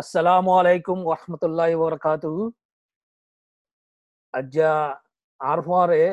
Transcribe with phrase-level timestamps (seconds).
[0.00, 1.16] Assalamu আলাইকুম wa
[1.82, 2.42] barakatuhu.
[4.34, 4.72] Ajja
[5.40, 6.04] আরফারে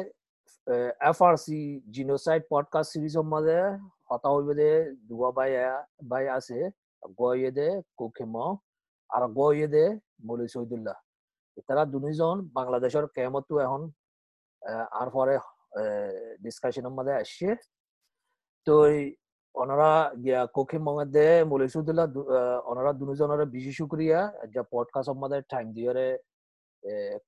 [1.10, 1.60] FRC
[1.96, 3.60] genocide podcast সিরিজৰ মাজে
[4.10, 4.71] হতা হইবে
[5.08, 5.52] দুয়া বাই
[6.12, 6.60] বাই আছে,
[7.20, 7.68] গয়ে দে
[8.00, 8.36] কোকেম
[9.10, 9.86] আর গয়ে দে
[10.28, 10.97] মৌলী শহীদুল্লাহ
[11.67, 13.81] তারা দুজন বাংলাদেশের কেমতো এখন
[15.01, 15.35] আরফারে
[16.44, 17.49] ডিসকাশনের মাঝে আসছে
[18.67, 18.76] তো
[19.62, 19.91] ওনারা
[20.23, 22.08] গিয়া কোকিম মধ্যে মৌলী শহীদুল্লাহ
[22.70, 24.20] ওনারা দুজনের বেশি শুক্রিয়া।
[24.53, 25.91] যা পডকাস্টের মাঝে টাইম দিয়ে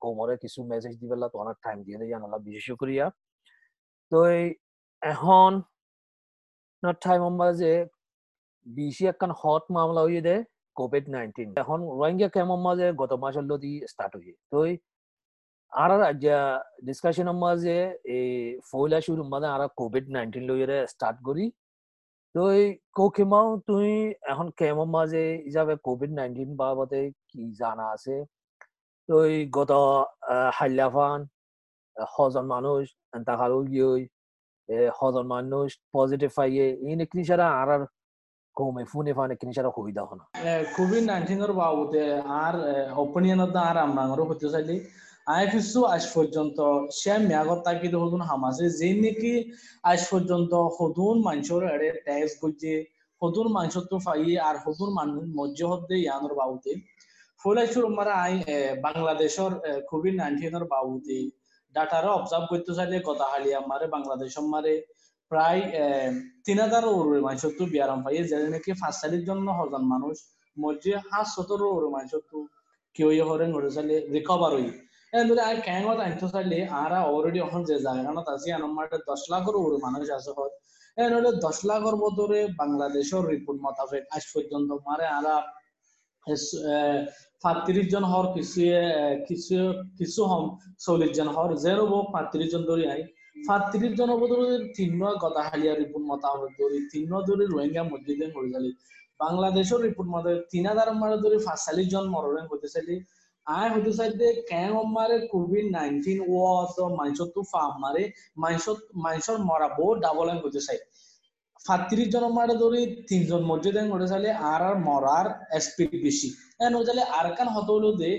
[0.02, 3.06] কোমরে কিছু মেসেজ দি পেলা তোমার টাইম দিয়ে দিয়ে জানালা বেশি শুক্রিয়া।
[4.12, 4.18] তো
[5.02, 5.50] এখন
[7.04, 7.72] টাইম মাঝে
[8.66, 10.36] বেশি একখান হট মামলা হয়ে দে
[10.78, 14.58] কোভিড নাইনটিন এখন রোহিঙ্গা কেমন মাঝে গত মাসের লদি স্টার্ট হয়ে তো
[15.82, 15.90] আর
[16.24, 16.38] যা
[16.86, 17.76] ডিসকাশনের মাঝে
[18.16, 18.30] এই
[18.70, 21.44] ফয়লা শুরু মাঝে আর কোভিড নাইনটিন লইরে স্টার্ট করি।
[22.34, 22.64] তো এই
[22.98, 23.90] কোকিমাও তুই
[24.32, 28.14] এখন কেমন মাঝে হিসাবে কোভিড নাইনটিন বাবদে কি জানা আছে?
[29.08, 29.14] তো
[29.58, 29.72] গত
[30.58, 31.20] হাইলাফান
[31.96, 32.82] হজন মানুষ,
[33.28, 33.90] তাহার গিয়ে
[34.98, 37.82] হজন মানুষ পজিটিভ পাইয়ে এই নেকি সারা আর আর
[38.56, 40.24] কমে ফুনে ফানে কিনি সারা হই দাও না
[40.76, 42.04] কোভিড নাইন্টিনের বাবদে
[42.44, 42.54] আর
[43.04, 44.76] অপিনিয়ন আর আমরা হতে চাইলি।
[45.32, 46.58] আই কিছু আজ পর্যন্ত
[47.00, 49.32] সে মেয়াগত তাকিদ হদুন হামাসে যে নাকি
[49.90, 52.72] আজ পর্যন্ত হদুন মানুষের এড়ে ট্যাক্স করছে
[53.22, 53.46] হদুন
[53.90, 56.72] তো ফাইয়ে আর হদুন মানুষ মজ্জ হদ্দে ইয়ানোর বাবদে
[57.40, 58.34] ফলাইছুর মারা আই
[58.86, 59.52] বাংলাদেশের
[59.90, 61.18] কোভিড নাইন্টিনের বাবুতে
[61.74, 64.74] ডাটারে অবজার্ভ করতে চাইলে কথা হালি আমারে বাংলাদেশ মারে।
[65.30, 65.60] প্রায়
[66.46, 70.16] তিন হাজার ওর মানুষ তো বিয়ারাম পাই যে নাকি ফাঁসালির জন্য হজন মানুষ
[70.56, 72.38] মধ্যে হাত সতেরো ওর মানুষ তো
[72.96, 74.66] কেউ হরেন ঘরে চাইলে রিকভার হই।
[75.12, 77.74] এন্দরে আর ক্যাঙ্গত আনতে চাইলে আরা অলরেডি এখন যে
[79.86, 80.52] মানুষ আছে হয়
[81.70, 85.34] লাখের বদরে বাংলাদেশের রিপোর্ট মোতাবেক আজ পর্যন্ত মারে আরা
[87.42, 88.60] সাতত্রিশ জন হর কিছু
[89.28, 89.58] কিছু
[89.98, 90.44] কিছু হম
[90.84, 93.02] চল্লিশ জন হর জেরো বক সাতত্রিশ জন ধরে আই।
[93.46, 94.90] সাতত্রিশ জন বদলে তিন
[95.22, 98.26] গদা হালিয়া রিপোর্ট মোতাবেক ধরে, তিন ধরে রোহিঙ্গা মসজিদে
[99.20, 102.68] বাংলাদেশের রিপোর্ট মতে তিন হাজার মারে ধরে পাঁচচাল্লিশ জন মরণে হতে
[103.50, 106.36] চাইলি আই হতে চাইতে কেন মারে কোভিড নাইনটিন ও
[107.00, 108.02] মানুষের তো ফার্ম মারে
[108.36, 110.78] মানুষের মানুষের মরা বহু ডাবল হতে চাই।
[111.66, 115.26] সাতত্রিশ জন মারে ধরে তিনজন মসজিদে মরে চাইলে আর আর মরার
[115.66, 116.28] স্পিড বেশি।
[116.64, 118.10] এন ওজালে আর কান হত হলো দে,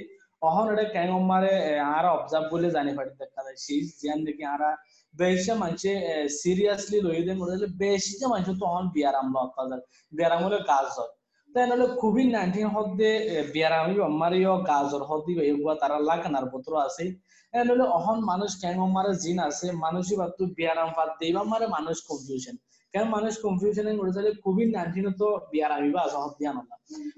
[0.41, 1.53] অহন এটা ক্যাং মারে
[1.95, 4.61] আর অবজার্ভ বলে জানি পারি দেখা যায়। সেই জিয়ান দেখি আর
[5.13, 5.91] বেশি মানুষে
[6.41, 9.79] সিরিয়াসলি লই দেন ওজালে বেশি যে মানুষ তো অহন বিয়ার আমলা অত্যাচার।
[10.13, 11.13] বিয়ার আমলে কাজ হয়।
[11.53, 13.09] তাই নহলে কোভিড নাইন্টিন হদ্দে
[13.53, 17.03] বিয়ার আমি আমারিও গাজর হদ্দি এগুলা তারা লাগানার পত্র আছে।
[17.53, 22.55] নহলে অহন মানুষ ক্যাং মারে জিন আছে মানুষই বাতু বিয়ারাম পাত দেবা মারে মানুষ কনফিউশন
[22.93, 26.61] কারণ মানুষ কনফিউশনে করে যাবে কোভিড নাইন্টিন তো বিয়ার আমি বা সহজ দিয়া না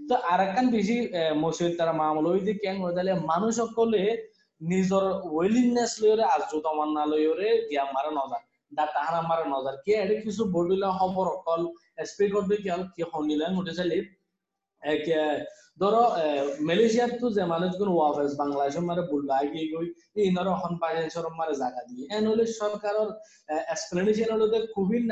[0.09, 0.95] তো আর একখান বেশি
[1.43, 4.01] মসজিদ তারা মামলা ওই দিকে কেন করে যালে মানুষ সকলে
[4.61, 5.05] নিজের
[5.35, 8.41] উইলিংনেস লইরে আজু তমান্না লইরে দিয়া মারে নজার
[8.71, 11.61] দা তাহার আমার নজার কি এটা কিছু বডিলা খবর অকল
[12.09, 12.55] স্প্রে করবে
[12.93, 13.97] কি হনিলেন উঠে চাইলে
[15.81, 16.03] ধরো
[16.69, 19.87] মালয়েশিয়ার তো যে মানুষগুলো ওয়াফেস বাংলাদেশের মারে বলবা গিয়ে গই
[20.83, 23.09] বাইরের মারে জায়গা দিয়ে। এন হলে সরকারের
[23.73, 25.03] এক্সপ্লেনেশন হলো যে কোভিড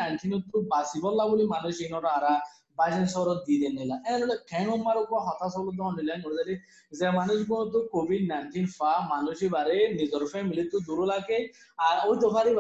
[0.52, 0.58] তো
[1.04, 2.34] বলে মানুষ ইনর আরা
[3.46, 5.54] দিয়ে দেন নিলা। এন হলে কেন মার উপর হতাশ
[5.98, 6.20] নিলেন
[7.00, 8.24] যে মানুষগুলো তো কোভিড
[8.78, 11.40] ফা মানুষই বারে নিজের ফ্যামিলি তো দূর লাগে
[11.88, 12.52] আর ওই তো বারে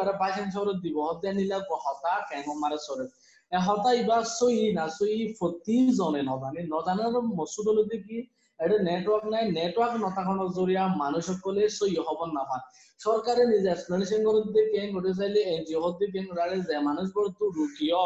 [0.83, 3.05] দিব। হতে নিলা হতা কেন মারে শহরে
[3.51, 8.17] হতা ইবার সই না সই ফতি জনে নজানে। নজানার মসুদ হলো কি?
[8.59, 12.63] এটা নেটওয়ার্ক নাই। নেটওয়ার্ক নথাখনৰ জৰিয়া মানুহ সকলে সই হব নাপায়।
[12.99, 17.25] চৰকাৰে নিজে এক্সপ্লেনেশ্যন কৰি দিয়ে কেন কৰি চাইলে এন জি অ'ত কেন কৰে যে মানুহবোৰ
[17.39, 18.01] তো ৰুকিয়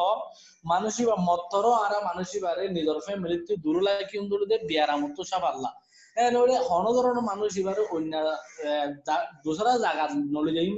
[0.66, 5.72] মানুষই বা মত্তর আর মানুষই বারে নিজের ফ্যামিলিতে দূর লাগে কিন্তু সব আল্লাহ
[6.18, 8.14] নহলে হন ধরনের মানুষ এবারে অন্য
[9.46, 10.70] দোসরা জায়গা নলে যাই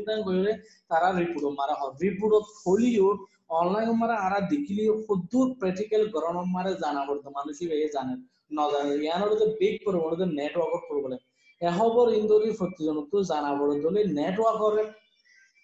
[3.49, 8.13] মারা হয় অনলাইন মারা আরা দেখিলি সুদূর প্র্যাকটিক্যাল গরম মারে জানা পড়তো মানুষই এই জানে।
[8.53, 11.19] নজানে ইয়ানোর যে বিগ প্রবলেম নেটওয়ার্কের প্রবলেম
[11.61, 14.87] এহবর ইন্দোরি প্রতিজন তো জানা পড়তো নেটওয়ার্কের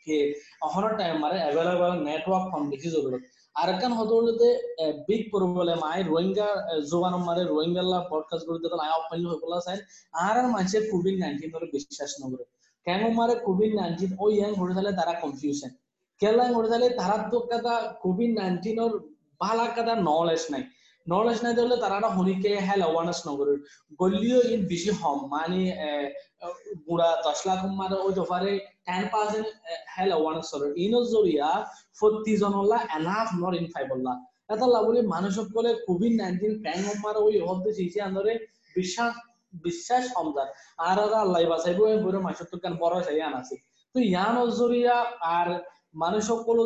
[0.05, 0.17] কে,
[0.61, 3.23] অহনৰ টাইম মাৰে এভেলেবল নেটওয়ার্ক ফোন বেছি জৰুরত
[3.55, 4.47] আর কান হদলতে
[5.07, 6.47] বিগ প্রবলেম আই রোহিঙ্গা
[6.91, 9.77] জোগান মারে রোহিঙ্গালা পডকাস্ট করে দিতে আই অপেন হই বলা চাই
[10.25, 12.45] আর আর মানুষে কোভিড 19 ধরে বিশ্বাস নকরে
[12.85, 15.71] কেন মারে কোভিড 19 ওই ইয়াং হয়ে তাহলে তারা কনফিউশন
[16.21, 17.37] কেলা হয়ে তাহলে তারা তো
[18.03, 18.93] কোভিড 19 এর
[19.41, 20.63] ভালা কথা নলেজ নাই।
[21.07, 23.19] নলেজ নাই দিলে তারা শুনিকে হেল অ্যাওয়ারনেস
[24.01, 25.61] গলিও ইন বেশি হম মানে
[26.85, 27.59] বুড়া দশ লাখ
[28.05, 28.13] ওই
[30.83, 30.99] ইনো
[33.59, 34.13] ইন ফাইবল্লা
[34.53, 38.33] এটা লাভলি মানুষ সকলে কোভিড নাইন্টিন প্যাং হমার ওই হতে চিঠি আন্দরে
[38.75, 39.13] বিশ্বাস
[39.65, 40.47] বিশ্বাস সমজার
[40.87, 41.39] আর আর আল্লাহ
[42.03, 43.55] বইরে মাসের তো কেন বড় চাই আনাছি।
[43.95, 44.97] তো ইয়ান জরিয়া
[45.37, 45.49] আর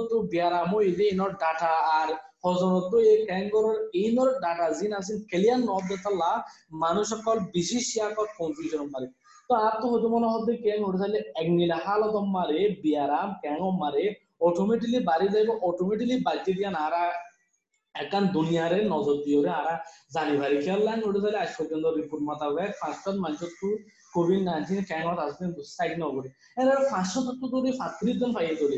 [0.09, 2.09] তো বিয়ারামো ইদে ইনর ডাটা আর
[2.43, 6.33] হজনত এই ক্যাঙ্গরের ইনর ডাটা জিন আছেন ক্লিয়ার নবদতাল্লাহ
[6.83, 9.07] মানুষ সকল বিশেষ ইয়াকত কনফিউশন মারে
[9.49, 14.03] তো আর তো হতো মনে হতে ক্যাং ওটা তাহলে একনিলা হালত মারে বিয়ারাম ক্যাং মারে
[14.47, 17.03] অটোমেটিকলি বাড়ি যাইব অটোমেটিকলি বাড়তে দিয়া নারা
[17.95, 19.73] একান দুনিয়ারে নজর দিওরে আরা
[20.15, 23.67] জানিবারি খেয়াল লাইন ওটা তাহলে আজ পর্যন্ত রিপোর্ট মোতাবেক ফার্স্ট মানুষ তো
[24.13, 26.29] কোভিড নাইন্টিন ক্যাঙত আসবেন সাইড নগরে
[26.59, 26.67] এর
[27.17, 28.77] তত্ত্ব ধরে সাতত্রিশ জন পাইয়ে তোলে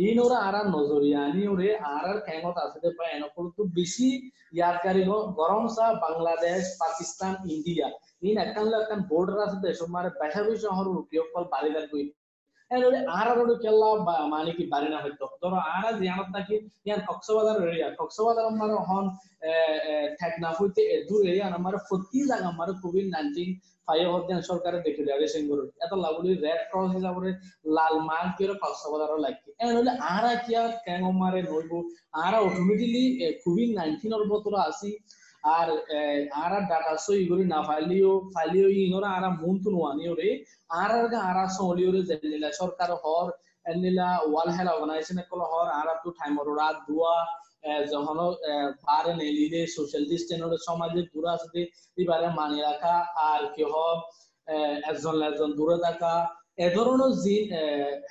[0.00, 4.08] ইনোরা আরার নজরিয়া আনি ওরে আরার খেঙত আছে পায় এনকল তো বেশি
[4.52, 5.02] ইয়াদকারী
[5.38, 7.86] গরম সা বাংলাদেশ, পাকিস্তান ইন্ডিয়া
[8.22, 12.04] ইন একান বর্ডার আছে দেশ মানে বেশাবি শহর রুকিয়কল বাড়িদার কই
[14.58, 16.54] কি বাড়ি না হইতো ধরো আর জিয়ানত নাকি
[16.86, 19.04] ইয়ান কক্সবাজার এরিয়া কক্সবাজার আমার হন
[20.18, 23.50] ঠেকনা হইতে দূর এরিয়া আমার প্রতি জায়গা আমার কোভিড নাইন্টিন
[23.88, 27.30] ফাইভ হদ্যান সরকারে দেখে দেওয়া সিঙ্গুর এত লাগুলি রেড ক্রস হিসাবে
[27.76, 31.72] লাল মার্ক করে কক্সবাজারও লাগছে এমন হলে আরা কি আর ক্যাং মারে নইব
[32.22, 33.02] আরা অটোমেটিকলি
[33.44, 34.90] কোভিড নাইন্টিনের বতর আসি
[35.44, 35.68] আর
[36.44, 40.30] আরা ডাটা সই করি না, ফাইলিও ফাইলিও ইনরা আরা মন তো নোয়ানিও রে
[40.82, 40.98] আরা
[41.30, 43.26] আরা সলিও রে জেনিলা সরকার হর
[43.70, 47.14] এনিলা ওয়াল হেল অর্গানাইজেশন কল হর আরা তো টাইমর রাত দুয়া
[47.92, 48.18] যখন
[48.86, 51.60] বারে নেলিলে সোশ্যাল ডিস্টেন্স সমাজে দূরে আসতে
[52.00, 52.94] এবারে মানি রাখা
[53.30, 53.98] আর কি হোক
[54.90, 56.14] একজন একজন দূরে থাকা,
[56.64, 57.36] এ ধরনের যে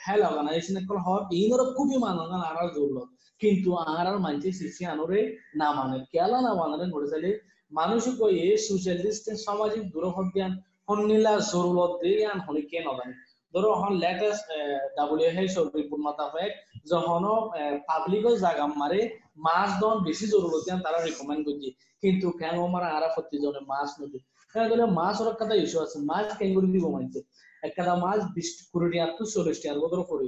[0.06, 3.10] হেল অর্গানাইজেশন কল হর ইনর খুবই মানগান আর জরুরত
[3.42, 5.20] কিন্তু আর আর মানছে সিসি আনরে
[5.60, 7.32] না মানে কেলা না মানে ঘটে চাইলে
[7.72, 10.36] মানুষ কয়ে সোশ্যাল ডিস্টেন্স সামাজিক দূরত্ব
[10.90, 13.16] হন্নিলা জরুরত দিয়ে আন হনি কে নজানে
[13.54, 14.46] ধরো হন লেটেস্ট
[14.98, 16.52] ডাব্লিউএইচ রিপোর্ট মোতাবেক
[16.92, 17.24] যখন
[17.90, 19.00] পাবলিকের জায়গা মারে,
[19.48, 21.70] মাছ দন বেশি জরুরত তারা রিকমেন্ড করছে।
[22.04, 24.20] কিন্তু কেন মারা আরা প্রতি জনে মাছ নদী
[24.56, 24.68] হ্যাঁ
[25.00, 27.20] মাছ ওর একটা ইস্যু আছে, মাছ কেন করে দিব মানছে।
[27.68, 30.28] একটা মাছ বিশ কুড়ি টিয়ার তো চল্লিশ টিয়ার বদল করি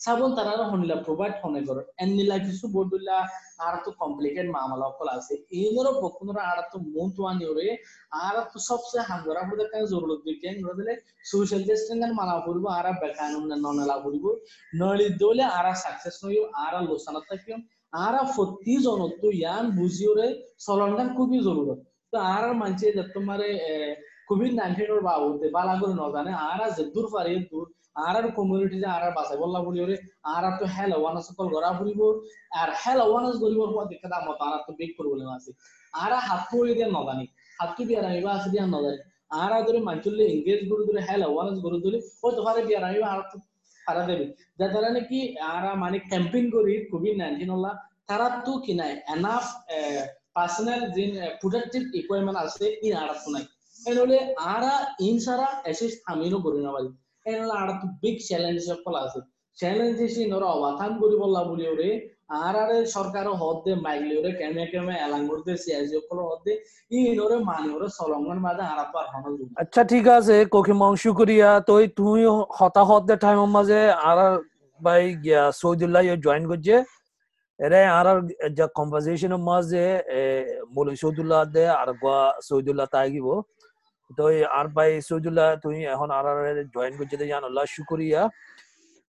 [0.00, 3.18] সাবন তারা হনিলা প্রোভাইড হনে করে এনিলা কিছু বদলা
[3.66, 7.66] আর তো কমপ্লিকেট মামলা কল আছে। এইগুলো পক্ষরা আর তো মন তো আনি ওরে
[8.24, 10.48] আর তো সবচেয়ে হাঙ্গরা হতে কাজ জরুরত দিকে
[10.78, 10.92] দিলে
[11.30, 14.24] সোশ্যাল ডিস্টেন্স মানা করব আর বেকানুন ননেলা করব
[14.80, 17.58] নলি দলে আর সাকসেস নই আর লোসানা থাকিম।
[18.04, 20.26] আর প্রতি জনত ইয়ান বুঝিওরে
[20.66, 21.80] চলনগান খুবই জরুরত
[22.12, 23.40] তো আর মানছে যে তোমার
[24.28, 27.66] কোভিড নাইন্টিনের বাবদে বালা করে নজানে আর যে দূর পারে দূর
[28.06, 29.96] আর আর কমিউনিটি যে আর আর বাঁচাই বললা বলি ওরে
[30.34, 32.00] আর আর তো হেল অ্যাওয়ারনেস সকল গড়া ফুরিব
[32.60, 33.60] আর হেল অ্যাওয়ারনেস গরিব
[34.12, 35.50] দাম আর তো বিগ প্রবলেম আছে।
[36.02, 37.26] আর হাত পড়ে দিয়ে নজানি
[37.58, 39.00] হাত তো বিয়ার আনিবা আছে দিয়া নজানি।
[39.42, 43.08] আর ধরে মাঞ্চলে এঙ্গেজ করে ধরে হেল অ্যাওয়ারনেস করে ধরে ও তো পারে বিয়ার আনিবা
[43.12, 43.36] আর তো
[44.96, 45.18] নাকি
[45.52, 47.72] আর মানে ক্যাম্পেইন করি কোভিড নাইন্টিন হল্লা
[48.08, 49.44] তারা তো কিনাই এনাফ
[50.36, 51.04] পার্সোনাল যে
[51.40, 53.44] প্রোটেক্টিভ ইকুইপমেন্ট আছে, ই আর তো নাই।
[53.80, 54.18] এনলে
[54.54, 54.74] আরা
[55.08, 56.88] ইন সারা এসে আমিনো করি না পারি
[57.26, 59.20] আর তো বিগ চ্যালেঞ্জ সকল আছে
[59.58, 61.90] চ্যালেঞ্জ নরা অবাথান করি বললা বলি ওরে
[62.40, 66.52] আর আর সরকার হদে মাইলি ওরে কেমে কেমে এলাং করতে সিআইজি সকল হদে
[66.90, 69.24] ই নরে মানি ওরে সলঙ্গন বাদে আর আর হন
[69.62, 72.20] আচ্ছা ঠিক আছে কোকি মংশু শুকরিয়া তুই তুই
[72.58, 74.18] হতাহত দে টাইম মাঝে আর
[74.80, 76.76] ভাই গিয়া সৌদুল্লাহ জয়েন করছে
[77.60, 78.06] এরে আর
[78.56, 79.84] যে কম্পোজিশন মাঝে
[80.74, 83.26] মৌল সৌদুল্লাহ দে আর গোয়া সৌদুল্লাহ তাইগিব
[84.10, 84.22] তো
[84.58, 86.26] আর ভাই সৌদুল্লাহ তুই এখন আর
[86.74, 88.22] জয়েন করছে জানাল্লাহ শুকরিয়া।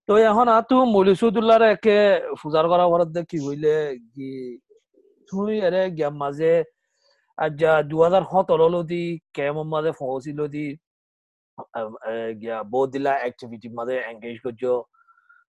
[0.07, 1.97] তো এখন আর তুই মৌল সৌদুল্লাহ একে
[2.39, 3.75] ফুজার করা ঘরত কি হইলে?
[4.13, 4.29] কি
[5.29, 6.53] তুই এরে গিয়া মাঝে
[7.37, 9.03] আজ দু হাজার সতেরো দি
[9.37, 10.65] কেমন মাঝে পৌঁছিল দি
[12.41, 14.63] গিয়া বহুত দিলা অ্যাক্টিভিটি মাঝে এঙ্গেজ করছ।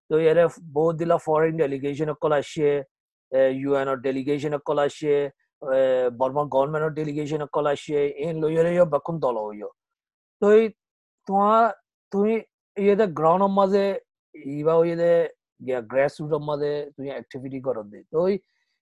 [0.09, 0.45] তো ইয়াৰে
[0.76, 2.69] বহুত দিলা ফৰেইন ডেলিগেশ্যন অকল আসছে
[3.62, 5.14] ইউএনৰ ডেলিগেশ্যন অকল আসছে।
[5.62, 8.53] বৰ্মা গভৰ্ণমেণ্টৰ ডেলিগেশ্যন অকল আসছে এন লৈ
[8.87, 9.69] বাকুন দল হইয়
[10.43, 10.47] তো
[11.29, 11.65] তোমার
[12.12, 12.35] তুমি
[12.77, 13.85] ইয়েতে গ্রাউন্ডের মাঝে
[14.53, 15.12] ইবা ইয়েতে
[16.49, 18.19] মাঝে তুমি অ্যাক্টিভিটি করো দে তো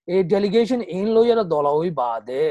[0.09, 2.45] এই ডেলিগেশন ইন লই আর দল ওই বাদে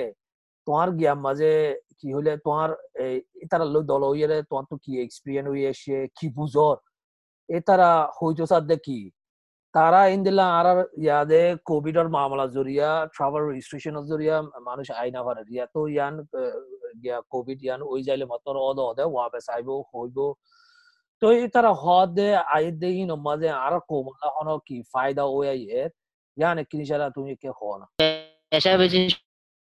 [0.67, 1.51] তোমার গিয়া মাঝে
[1.99, 2.69] কি হইলে তোমার
[3.05, 3.15] এই
[3.51, 6.75] তারা লই দল ওই তোমার তো কি এক্সপিরিয়েন্স হই এসে কি বুঝর
[7.49, 8.99] এ তারা হইতো সাথে কি
[9.75, 10.67] তারা ইন্দিলা আর
[11.05, 14.35] ইয়াদে কোভিড এর মামলা জরিয়া ট্রাভেল রেজিস্ট্রেশন জরিয়া,
[14.69, 16.13] মানুষ আইনা পারে। ইয়া তো ইয়ান
[17.03, 20.17] গিয়া কোভিড ইয়ান, ওই যাইলে মাত্র অদ অদে ওয়াবে চাইব হইব।
[21.21, 25.45] তো এই তারা হদে আই দে ইন মাঝে আর কোমলা হন কি ফায়দা ওই
[25.81, 25.89] এর
[26.37, 27.81] ইয়ানে কিনিসারা তুমি কে হন
[28.51, 29.01] পেশা বেশি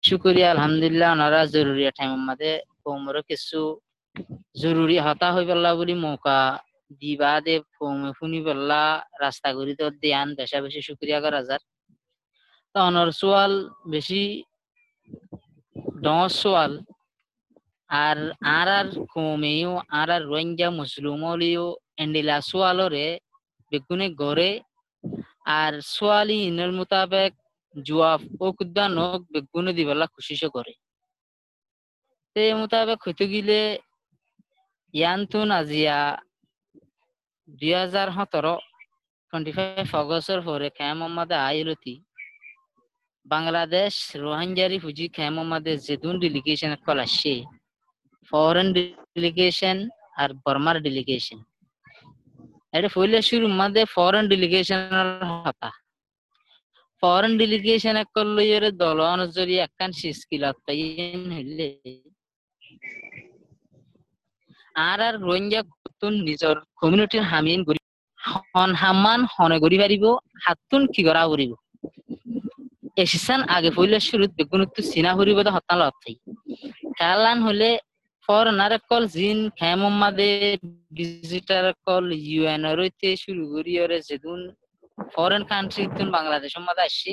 [0.03, 2.51] শুকরিয়া, আলহামদুলিল্লাহ, ওনারা জরুরি টাইম মাঝে
[2.85, 3.61] কোমর কিছু
[4.63, 6.39] জরুরি হতা হই পেলা বলি মৌকা
[7.01, 7.55] দিবা দে
[8.15, 8.85] ফুনি পেলা
[9.23, 11.63] রাস্তা করি তো দিয়ান পেশা বেশি শুক্রিয়া করা যার
[12.75, 13.53] তো অনর সোয়াল
[13.87, 14.23] বেশি
[16.03, 16.73] ডর সোয়াল
[17.91, 18.19] আর
[18.53, 21.65] আর আর কমেও আর আর রোহিঙ্গা মুসলিমলিও
[21.99, 23.07] এন্ডিলা সোয়ালরে
[23.73, 24.51] বেগুনে গড়ে
[25.53, 27.33] আর সোয়ালি ইনের মোতাবেক
[27.77, 30.73] জুয়াফ ও কুদ্দা নক বেগুনে দিবেলা খুশিশো করে
[32.37, 33.61] তে মোতাবেক হইতে গিলে
[34.95, 35.99] ইয়ান্তুন আজিয়া
[37.49, 38.55] দুই হাজার সতেরো
[39.29, 41.95] টোয়েন্টি ফাইভ অগস্টর পরে খেয়া মোহাম্মদে আইলতি
[43.27, 43.93] বাংলাদেশ
[44.25, 47.35] রোহিঙ্গারি ফুজি খেয়া মোহাম্মদে যেদুন ডেলিগেশন কল আসছে
[48.33, 49.77] ফরেন ডেলিগেশন
[50.21, 51.39] আর বর্মার ডেলিগেশন
[52.75, 54.81] এটা ফইলে শুরু মধ্যে ফরেন ডেলিগেশন
[55.45, 55.71] হতা।
[57.03, 61.69] ফরেন ডেলিগেশন করল এর দল অনুযায়ী একখান সিস্কিলত পাইন হইলে।
[64.89, 65.61] আর আর রোহিঙ্গা
[66.03, 67.81] কুতুন নিজর কমিউনিটির হামিন করি
[69.33, 70.05] হন করি পারিব
[70.45, 71.53] হাতুন কি করা করিব
[72.97, 76.17] এসিসান আগে পইলে শুরুত বেগুনত চিনা করিব তো হতাল অর্থাই
[76.99, 77.69] কালান হলে
[78.29, 80.31] ফরেনার কল জিন খেমমাদে
[80.97, 84.41] ভিজিটার কল ইউএন রইতে শুরু করি ওরে যেদিন
[85.13, 87.13] ফরেন কান্ট্রি তুন বাংলাদেশ মাদে আসছে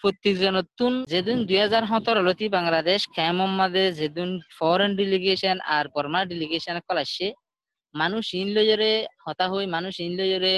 [0.00, 6.98] প্রত্যেকজনতুন যেদিন দুই হাজার সতেরো লতি বাংলাদেশ খেমমাদে যেদিন ফরেন ডেলিগেশন আর বর্মা ডেলিগেশন কল
[7.04, 7.28] আসছে
[7.94, 8.92] মানুষ ইন লইরে
[9.24, 10.54] হতা হই মানুষ ইন লইরে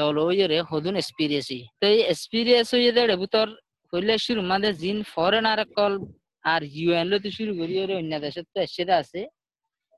[0.00, 1.48] দল হইরে হদুন এক্সপিরিয়েন্স
[1.80, 3.48] তো এই এক্সপিরিয়েন্স হইরে বুতর
[3.92, 5.94] হইলে শুরু মাদে জিন ফরেন আর কল
[6.44, 9.20] আর ইউএন লইতে শুরু করি ওরে অন্য দেশের তো এসে আছে।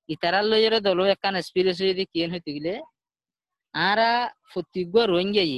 [0.08, 2.74] ইতারার লইরে দল একখান এক্সপিরিয়েন্স হইতে কিয়েন হইতে গেলে,
[3.74, 4.10] আরা
[4.50, 5.54] ফতিগ রোহিঙ্গাই।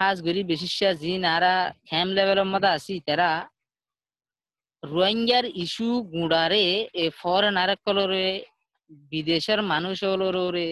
[0.00, 1.54] হাজ গরি বেশিসা জিন আরা
[1.88, 3.30] খেম লেভেলের মধ্যে আছি, তারা
[4.82, 6.64] রোহিঙ্গার ইস্যু গুড়ারে
[7.04, 8.26] এ ফরেন আর কলরে
[9.12, 10.68] বিদেশের মানুষ হলরে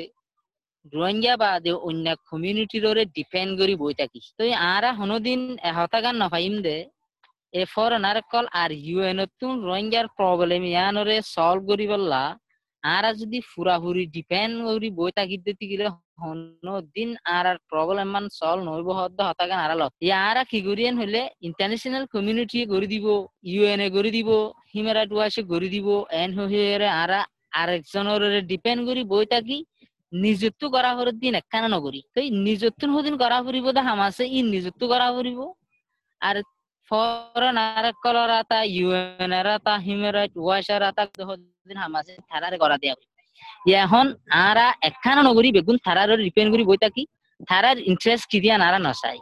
[0.96, 4.42] রোহিঙ্গা বাদে অন্য কমিউনিটির ডিপেন্ড করি বই থাকি তো
[4.74, 5.40] আরা হনদিন
[5.78, 6.76] হতাগান নফাইম দে,
[7.54, 12.22] এ ফরেনার কল আর ইউএন তুন রোহিঙ্গার প্রবলেম ইয়ানরে সলভ করি বললা,
[12.82, 15.84] আরা যদি ফুরাফুরি ডিপেন্ড করি বই থাকি দিতে গেলে
[16.96, 21.20] দিন আর আর প্রবলেম মান সলভ নইব হদ্দ হতাগান আরা লত ইয়ারা কি করিয়েন হলে
[21.48, 23.06] ইন্টারন্যাশনাল কমিউনিটি গড়ি দিব
[23.52, 24.30] ইউএন এ গড়ি দিব
[24.96, 25.88] রাইট ওয়াচে গড়ি দিব,
[26.22, 26.64] এন হয়ে
[27.02, 27.20] আরা
[27.52, 29.58] আরেকজনের ডিপেন্ড করি বই থাকি
[30.12, 34.82] নিযুক্ত করা হর দিন একখানা নগরী। তো নিযুক্ত হদিন করা ফুরিব দা হামাসে ই নিযুক্ত
[34.92, 35.40] করা ফুরিব
[36.20, 36.36] আর
[36.90, 42.76] ফরেন আর কলর আতা ইউএন এর আতা হিউম্যান রাইট ওয়াচার আতা হদিন হামাসে থারারে করা
[42.82, 42.96] দেয়া
[43.84, 44.06] এখন
[44.48, 47.02] আরা একখানা নগরী বেগুন থারার ডিপেন্ড করি বই থাকি
[47.50, 49.18] থারার ইন্টারেস্ট কি দিয়া নারা নসাই।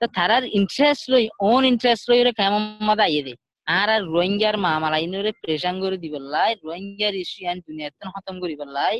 [0.00, 3.34] তো থারার ইন্টারেস্ট লই ওন ইন্টারেস্ট লই রে কেমন মাদা ইয়ে দে।
[3.76, 8.96] আর আর রোহিঙ্গার মামালা ইনরে প্রেশান করে দিবলাই রোহিঙ্গার ইস্যু আন দুনিয়াতে খতম করি বললাই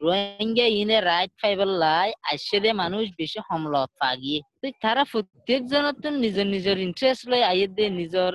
[0.00, 6.46] রোহিঙ্গা ইনে রাইট পাইবলাই আইসে দে মানুষ বেশি হমলত পাগিয়ে তো তারা প্রত্যেক জনত নিজের
[6.54, 8.32] নিজের ইন্টারেস্ট লই আইয়ে দে, নিজের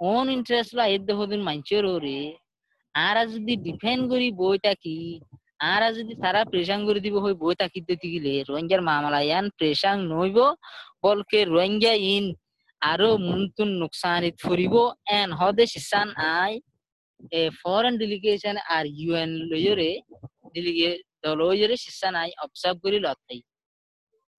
[0.00, 2.20] ওন ইন্টারেস্ট লয় আইয়ে দে হদিন মাঞ্চের ওরে।
[2.94, 4.98] আর যদি ডিফেন্ড করি বই থাকি
[5.72, 8.34] আর যদি তারা প্রেশান করে দিব হই বই থাকি দিতে গেলে?
[8.50, 10.38] রোহিঙ্গার মামলা ইয়ান প্রেশান নইব,
[11.04, 12.24] বলকে রোহিঙ্গা ইন
[12.82, 14.74] আরও মুন্তুন নুকসানিত ফুরিব।
[15.18, 16.08] এন হদে শিসান
[16.38, 16.52] আই,
[17.38, 19.90] এ ফরেন ডেলিগেশন আর ইউএন লয়রে
[20.54, 20.90] ডিলিগে
[21.24, 23.40] দলয়রে শিসান আই অবজার্ভ করি লতাই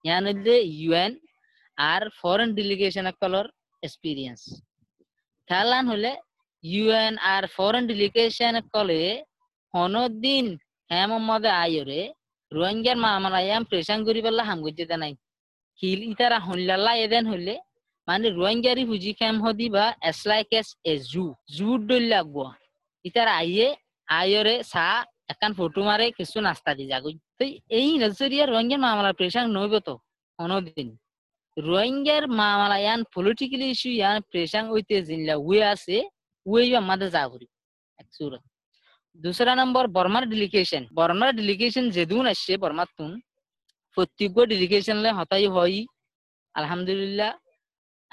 [0.06, 1.12] ইয়ানদে ইউএন
[1.78, 3.46] আর ফরেন ডেলিগেশন কলর
[3.84, 4.42] এক্সপিরিয়েন্স
[5.50, 6.12] খেলান হলে
[6.64, 9.02] ইউএন আর ফরেন ডেলিগেশন কলে
[9.74, 10.46] হনদিন
[11.10, 12.02] মোহাম্মদ আইরে
[12.52, 15.14] রোহিঙ্গার মামলা ইয়াম প্রেশান করি পেলা হাম গজ্জে নাই
[15.80, 17.54] হিল ইতারা হনলাল্লা এদেন হলে
[18.08, 22.44] মানে রোহিঙ্গারি হুজি খেম হদি বা এস লাইক এস এ জু জু ডল লাগবো।
[23.06, 23.68] ইতার আইয়ে
[24.08, 24.86] আইরে সা
[25.34, 27.44] একান ফটো মারে কিছু নাস্তা দি যাগুই তো
[27.80, 29.94] এই নজরিয়া রোহিঙ্গার মামলা প্রেশার নইব তো,
[30.40, 30.90] অনদিন।
[31.58, 35.96] রোহিঙ্গার মামলা ইয়ান পলিটিক্যাল ইস্যু ইয়ান প্রেশার হইতে জিনলা উয়ে আছে
[36.46, 37.48] উয়ে আমাদের যাগুরি
[38.00, 38.44] এক সুরত
[39.20, 43.12] দুসরা নম্বর বর্মার ডেলিগেশন বর্মার ডেলিগেশন যেদুন আসছে বর্মার তুন।
[43.98, 45.80] প্রত্যেক ডেলিগেশন লে হতাই হয়।
[46.56, 47.32] আলহামদুলিল্লাহ।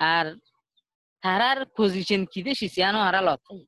[0.00, 0.26] আর
[1.22, 3.62] তারার পজিশন কিতে সিসিয়ানো আরা লতাই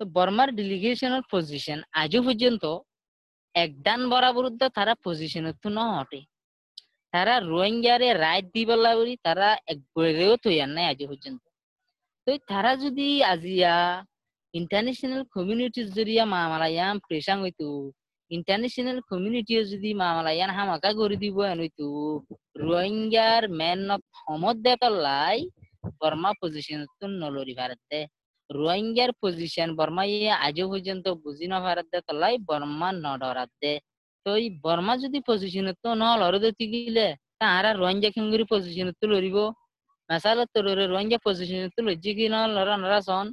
[0.00, 2.64] তো বর্মার ডেলিগেশনের পজিশন আজও পর্যন্ত
[3.54, 6.20] একদান বরাবরুদ্ধ তারা পজিশনের তো নটে
[7.12, 11.42] তারা রোহিঙ্গারে রাইট দিবলা বলি তারা একবারেও তৈয়ার নাই আজ পর্যন্ত।
[12.26, 13.74] তো তারা যদি আজিয়া
[14.54, 17.66] ইন্টারন্যাশনাল কমিউনিটির জরিয়া মামালায়াম প্রেসাং হইতো
[18.30, 21.86] ইন্টারন্যাশনাল কমিউনিটিও যদি মামালায়ান হামাকা করে দিব হইতো
[22.64, 23.80] রোহিঙ্গার মেন
[24.18, 25.38] সমত দেতলাই
[26.00, 27.90] বর্মা পজিশন তো নলরি ভারত
[28.50, 32.88] রোহিঙ্গার পজিশন বর্মা ইয়ে আজও পর্যন্ত বুঝি না ভারত তলাই বর্মা
[33.62, 33.72] দে।
[34.26, 37.06] তো এই বর্মা যদি পজিশন তো ন লড়তে গিলে
[37.40, 39.36] তাহারা রোহিঙ্গা খেঙ্গুরি পজিশন তো লড়িব।
[40.10, 40.54] মেসালত
[40.92, 43.26] রোহিঙ্গা পজিশন তো লজ্জি কি ন, লড়া নড়া সন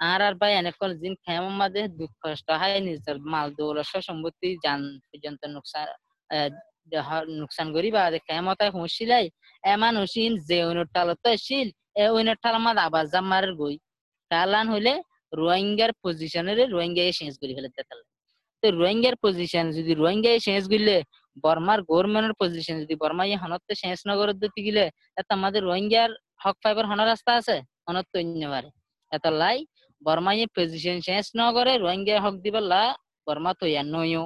[0.00, 4.80] আর আর ভাই এনেকল জিন খেম মাদে দুঃখ কষ্ট হাই নিজের মাল দৌলত সম্পত্তি জান
[5.08, 5.88] পর্যন্ত নুকসান
[7.40, 9.26] নুকসান করি বা খেমতায় হুঁসিলাই
[9.64, 13.76] এমান হুসিন যে ওইনের টালত আসিল এ ওইনের টাল মাদ আবার জামারের গই।
[14.30, 14.92] কালান হইলে
[15.32, 18.04] রোহিঙ্গার পজিশনের রোহিঙ্গা শেষ করি ফেলে তাহলে
[18.62, 20.96] তো রোহিঙ্গার পজিশন যদি রোহিঙ্গা শেষ করলে
[21.44, 24.84] বর্মার গভর্নমেন্টের পজিশন যদি বর্মা ইয়ে হনতে শেষ নগর দিতে গেলে
[25.16, 26.10] এত আমাদের রোহিঙ্গার
[26.44, 28.68] হক পাইবার হন রাস্তা আছে হনত অন্যবারে
[29.12, 29.58] এত লাই
[30.06, 32.82] বর্মা ইয়ে পজিশন শেষ নগরে রোহিঙ্গার হক দিবলা
[33.26, 34.16] বর্মা তৈয়ার নয়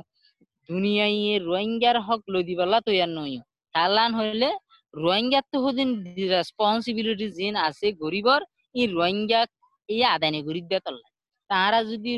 [0.68, 1.18] দুনিয়ায়
[1.48, 3.36] রোহিঙ্গার হক লই দিবলা তৈয়ার নয়
[3.74, 4.48] কালান হইলে
[4.94, 5.88] রোহিঙ্গার তো হদিন
[6.34, 8.40] রেসপন্সিবিলিটি জিন আছে গরিবর
[8.74, 9.40] ই রোহিঙ্গা
[9.88, 11.08] এই আদানি গরিব দেতল্লা
[11.50, 12.12] তারা যদি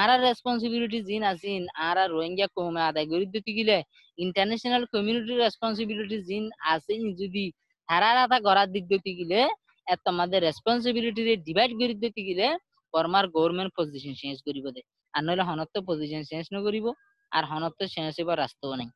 [0.00, 3.76] আরা রেসপন্সিবিলিটি জিন আছেন আরা রোহিঙ্গা কমে আদায় করে দিতে গেলে
[4.18, 7.44] ইন্টারন্যাশনাল কমিউনিটি রেসপন্সিবিলিটি জিন আছে, যদি
[7.88, 9.40] তারা আদা করার দিক দিতে গেলে
[9.86, 12.46] এত আমাদের রেসপন্সিবিলিটি ডিভাইড করে দিতে গেলে
[12.94, 14.80] বর্মার গভর্নমেন্ট পজিশন চেঞ্জ করিব দে।
[15.14, 16.86] আর নইলে হনত পজিশন চেঞ্জ নকরিব
[17.32, 18.88] আর হনত চেঞ্জ হইবার রাস্তাও নাই।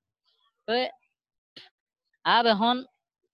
[0.68, 0.72] তো
[2.24, 2.76] আব এখন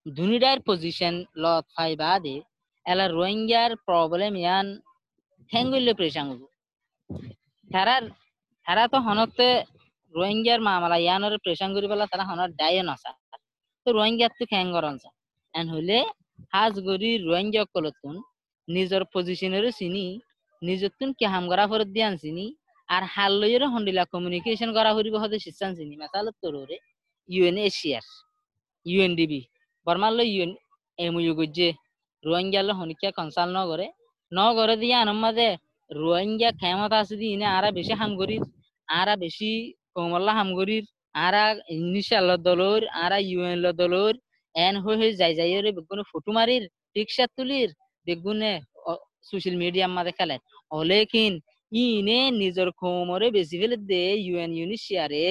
[0.05, 1.13] দুনিটার পজিশন
[1.43, 2.35] লত ফাই বাদে
[2.85, 4.67] এলা রোহিঙ্গার প্রবলেম ইয়ান
[5.51, 6.45] ঠেঙ্গুল্য প্রেসাঙ্গু
[7.69, 8.03] তারার
[8.65, 9.47] তারা তো হনতে
[10.13, 13.11] রোহিঙ্গার মামলা ইয়ানোর প্রেসাং করি পেলা তারা হনত ডাইও নাসা
[13.85, 15.09] তো রোহিঙ্গার তো খ্যাং গরনসা
[15.53, 15.97] এন হইলে
[16.53, 18.15] হাজ গরি রোহিঙ্গা কলতুন
[18.67, 20.05] নিজের পজিশনের চিনি
[20.61, 22.45] নিজের তুন কে হাম করা ফরত দিয়ান চিনি
[22.89, 26.77] আর হাল লইয়ের হন্ডিলা কমিউনিকেশন করা হরিব হতে শিসান চিনি মাসালত তোরে
[27.29, 28.05] ইউএন এশিয়ার
[28.85, 29.41] ইউএনডিবি
[29.87, 30.51] বর্মাল ইউএন
[30.99, 31.69] এমইউ গজ্জে।
[32.23, 33.87] রোহিঙ্গা লো হনিকা কনসাল ন করে
[34.31, 35.49] ন করে দিয়া আনমাদে
[35.91, 38.43] রোহিঙ্গা খেমত আছে দি ইনে আরা বেশি হাম করির
[38.87, 39.51] আরা বেশি
[39.95, 40.83] কমল্লা হাম করির
[41.25, 41.43] আরা
[41.75, 44.13] ইনিশাল দলর আরা ইউএন দলর
[44.55, 46.63] এন হয়ে যাই যাই রে বেগুনে ফটো মারির
[46.95, 47.69] রিক্সা তুলির
[48.07, 48.53] বেগুনে
[49.27, 50.35] সোশ্যাল মিডিয়া মাঝে খেলে
[50.79, 51.33] অলেকিন
[51.71, 55.25] ইনে নিজের কোমরে বেশি ফেলে দে ইউএন ইউনিশিয়ারে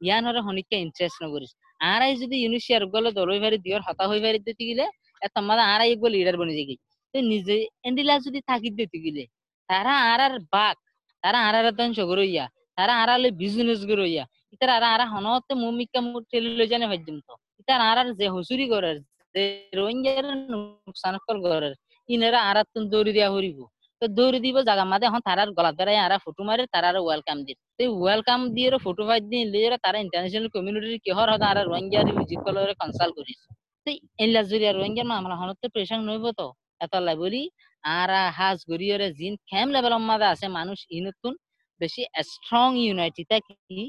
[0.00, 1.52] ইয়ান হরে হনিকা ইন্টারেস্ট নকরিস।
[1.92, 4.84] আরাই যদি ইউনিশিয়ার গলে দলই ভারি দিওর হতা হই ভারি দিতে গেলে,
[5.22, 6.76] এত মাদা আরাই গো লিডার বনে যাই।
[7.14, 7.56] তো নিজে,
[7.88, 9.24] এন্ডিলা যদি থাকি দিতে গেলে,
[9.68, 10.76] তারা আর আর বাক,
[11.22, 12.44] তারা আর আর ধ্বংস করইয়া
[12.78, 14.24] তারা আর আলে বিজনেস করইয়া
[14.54, 17.28] ইতার আর আর হনতে মুমিকা মুটেল লই জানে পর্যন্ত
[17.60, 18.96] ইতার আর আর যে হুসুরি করার
[19.34, 19.42] যে
[19.78, 21.74] রোহিঙ্গার নুকসান কর করার
[22.08, 23.58] ইনারা আর তুন দৌড়ি দিয়া হরিব
[24.02, 27.56] তো দৌড়ি দিব জায়গা মাঝে এখন তারার গলা বেড়াই আর ফটো মারে তারার ওয়েলকাম দিন
[27.76, 32.06] তো ওয়েলকাম দিয়ে ফটো ফাইট দিন লিয়ে তারা ইন্টারন্যাশনাল কমিউনিটির কি হর হতা আর রোহিঙ্গার
[32.16, 33.38] মিউজিক কলরে কনসাল্ট করিস
[33.86, 33.90] তো
[34.24, 36.46] এলা জরিয়া রোহিঙ্গার মামলা হনতে প্রেশার নইব তো।
[36.80, 37.42] এত লাই বলি
[37.84, 41.34] আরা হাজ গরিয়রে জিন খেম লেভেল মাদা আছে মানুষ ইনতুন
[41.80, 43.80] বেশি স্ট্রং ইউনাইটেড কি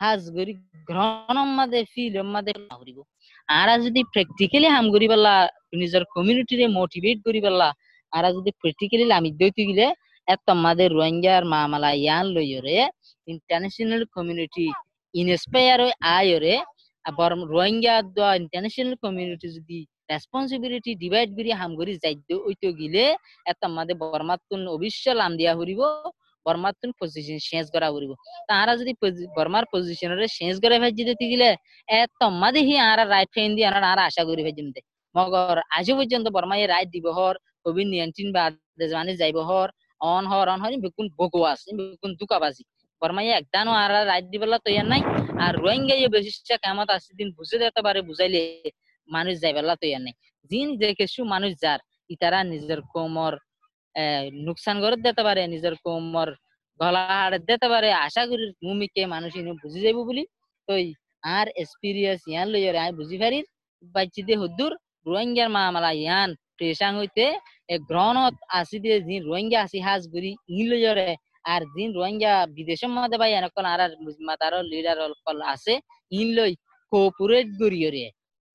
[0.00, 0.52] হাজ গরি
[0.88, 2.98] গ্রহণ মাদে ফিল মাদে করিব
[3.48, 5.34] আরা যদি প্র্যাকটিক্যালি হাম করি পারলা
[5.80, 7.68] নিজের কমিউনিটিরে মোটিভেট করি পারলা
[8.12, 9.86] আরা যদি প্র্যাকটিক্যালি লামি দইতে গেলে
[10.28, 12.78] এত মাদের রোহিঙ্গার মামলা ইয়ান লইরে
[13.28, 14.66] ইন্টারন্যাশনাল কমিউনিটি
[15.14, 15.80] ইনস্পায়ার
[16.16, 16.54] আয়রে,
[17.04, 17.94] আবার রোহিঙ্গা
[18.40, 19.78] ইন্টারন্যাশনাল কমিউনিটি যদি
[20.12, 23.04] রেসপন্সিবিলিটি ডিভাইড করি হাম করি যাইতে ওইতো গিলে
[23.50, 25.80] এটা মাদে বর্মাতুন অবশ্য লাম দিয়া হরিব।
[26.46, 28.12] বর্মাতুন পজিশন চেঞ্জ করা হরিব
[28.48, 28.92] তারা যদি
[29.36, 31.48] বর্মার পজিশনরে চেঞ্জ করে ভাজি দিতে গিলে
[31.88, 34.80] এত মাদে হি আর রাইট ফেন দি আর আর আশা করি ভাজি দে
[35.14, 38.44] মগর আজ পর্যন্ত বর্মাই রাইট দিব হর কোভিড নাইন্টিন বা
[38.92, 39.68] মানে যাইব হর
[40.06, 42.64] অন হর অন হরি বেকুন বকওয়াস বেকুন দুকাবাজি
[43.02, 45.02] বর্মাই একদানো আর রাইট দিবলা তৈয়ার নাই
[45.44, 48.40] আর রোহিঙ্গা বেশি কামত আসি দিন বুঝে দিতে পারে বুঝাইলে
[49.08, 50.14] মানুষ যাইবার তৈয়ার নেই
[50.50, 51.80] জিন যে কিছু মানুষ যার
[52.10, 53.34] ইতারা নিজের কোমর
[54.46, 56.28] নুকসান করে দিতে পারে, নিজের কোমর,
[56.80, 59.30] গলা হাড়ে দিতে পারে, আশা করি ভূমিকে মানুষ
[59.62, 60.24] বুঝি যাইব বলি।
[60.68, 60.72] তো
[61.36, 63.38] আর এক্সপিরিয়েন্স ইয়ান লইয়ারে আমি বুঝি পারি।
[63.94, 64.72] বাইচি দে হদ্দুর,
[65.08, 67.24] রোহিঙ্গার মামলা ইয়ান প্রেসাং হইতে
[67.88, 71.08] গ্রহণত আসি দিয়ে জিন রোহিঙ্গা আসি হাজ গুরি ইন লইয়ারে
[71.52, 73.92] আর জিন রোহিঙ্গা বিদেশের মধ্যে ভাই এনকল আর আর
[74.28, 74.98] মাতার লিডার
[75.54, 75.74] আছে
[76.12, 76.52] ইন লই
[76.92, 78.06] কোঅপারেট করিয়রে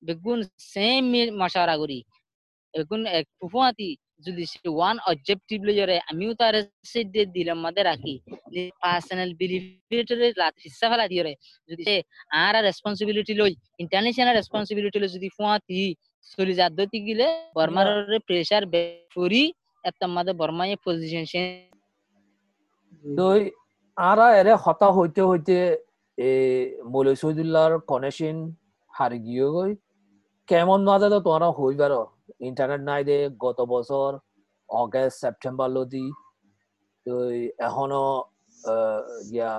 [0.02, 0.38] বেগুন
[0.72, 1.04] সেম
[1.40, 1.98] মশারা করি।
[2.74, 3.90] বেগুন এক ফুফুয়াতি
[4.26, 6.54] যদি সে ওয়ান অবজেক্টিভ লইরে আমিও তার
[6.90, 8.14] সেডে দিলাম মাঝে রাখি।
[8.82, 11.32] পার্সোনাল বিলিভিটরে লাত হিসা ফেলা দিয়রে
[11.68, 11.96] যদি সে
[12.42, 15.80] আর রেসপন্সিবিলিটি লই ইন্টারন্যাশনাল রেসপন্সিবিলিটি লই যদি ফুয়াতি
[16.32, 17.88] চলি যাদ্দতি গিলে, বর্মার
[18.26, 19.44] প্রেসার বেফরি
[19.84, 21.40] একটা মাঝে বর্মায় পজিশন সে
[23.18, 23.40] দই,
[23.96, 25.56] আরা এরে হতা হইতে হইতে,
[26.18, 26.30] এ
[26.92, 28.36] মৌলই শহীদুল্লাহর কনেকশন
[28.96, 29.72] হারি গিয়ে গই।
[30.48, 31.92] কেমন মাঝে তো তোমরা হইবার।
[32.42, 34.08] ইন্টারনেট নাই দে, গত বছর
[34.68, 36.06] অগস্ট সেপ্টেম্বর লদি
[37.68, 38.06] এখনও
[39.34, 39.50] ইয়া,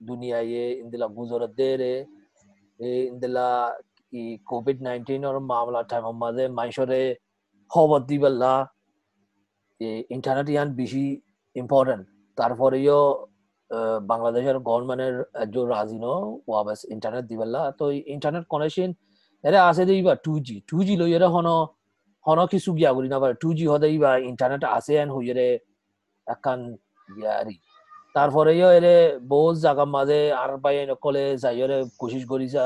[0.00, 1.94] দুনিয়ায় ইন্দিলা গুজরত দে রে
[3.10, 3.48] ইন্দিলা
[4.12, 7.00] ই কোভিড নাইন্টিনের মামলা টাইমের মাঝে মানুষরে
[7.70, 8.52] খবর দিবেলা
[10.16, 11.04] ইন্টারনেট ইয়ান বেশি
[11.56, 12.02] ইম্পর্টেন্ট
[12.38, 13.00] তারপরেও
[14.10, 15.14] বাংলাদেশের গভর্নমেন্টের
[15.52, 16.12] যে রাজি নো
[16.48, 18.90] ওয়াবাস ইন্টারনেট দিবেলা তো ইন্টারনেট কানেকশন
[19.44, 21.48] এরা আছে দিবা টু জি টু জি লই এরা হন
[22.78, 25.48] গিয়া করি না টু জি হদে বা ইন্টারনেট আছে এন হইরে
[26.26, 26.60] একান
[27.16, 27.56] গিয়ারি
[28.14, 28.96] তারপরেও এরে
[29.32, 32.64] বহুত জায়গার মাঝে আর বাই নকলে যাইরে কোশিশ করিছা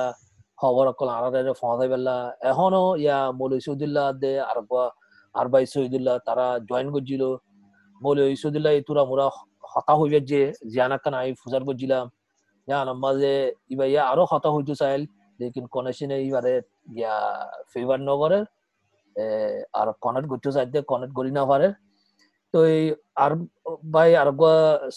[0.58, 1.24] খবর অকল আর
[1.60, 2.16] ফোঁদাই বেলা
[2.50, 4.58] এখনও ইয়া মৌলী সৈদুল্লাহ দে আর
[5.34, 7.22] আর বাই সৈদুল্লাহ তারা জয়েন করছিল।
[8.00, 9.26] মৌলী সৈদুল্লাহ তুরা মোরা
[9.72, 10.40] হতা হইবে যে
[10.72, 12.04] জিয়ানাকান আই ফুজার করছিলাম।
[12.68, 13.34] জান মাঝে
[13.72, 15.02] ইবা ইয়া আরও হতা হইতে চাইল,
[15.40, 16.54] লেকিন কনেকশনে ইবারে
[16.98, 17.14] ইয়া
[17.70, 18.38] ফেভার নগরে
[19.80, 21.68] আর কনেক্ট করতে চাইতে কনেক্ট করি না পারে।
[22.54, 22.84] তো এই
[23.24, 23.32] আর
[23.94, 24.28] ভাই, আর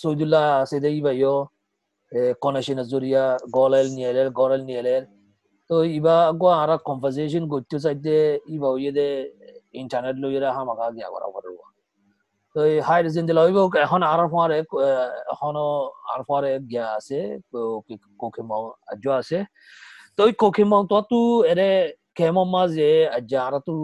[0.02, 1.36] সৈদুল্লাহ আছে দে ইবাইও
[2.44, 3.24] কনেকশনের জরিয়া
[3.58, 5.04] গলেল নিয়েলের গরেল নিয়েলের
[5.70, 8.14] তো ইবা গো আর কনভারসেশন করতে চাইতে
[8.56, 9.08] ইবা ইয়ে দে
[9.82, 11.58] ইন্টারনেট লইরা হামাকা গিয়া করা পারব
[12.56, 14.58] তো এই হাই রিজেন্ট লইব এখন আর পরে
[15.34, 15.68] এখনও
[16.14, 17.20] আর পরে গিয়া আছে
[18.22, 19.40] কোকিমং আজ আছে।
[20.16, 21.20] তো ওই কোকিমং তো তু
[21.52, 21.70] এরে
[22.18, 22.90] কেমন মাঝে
[23.32, 23.76] যারা তু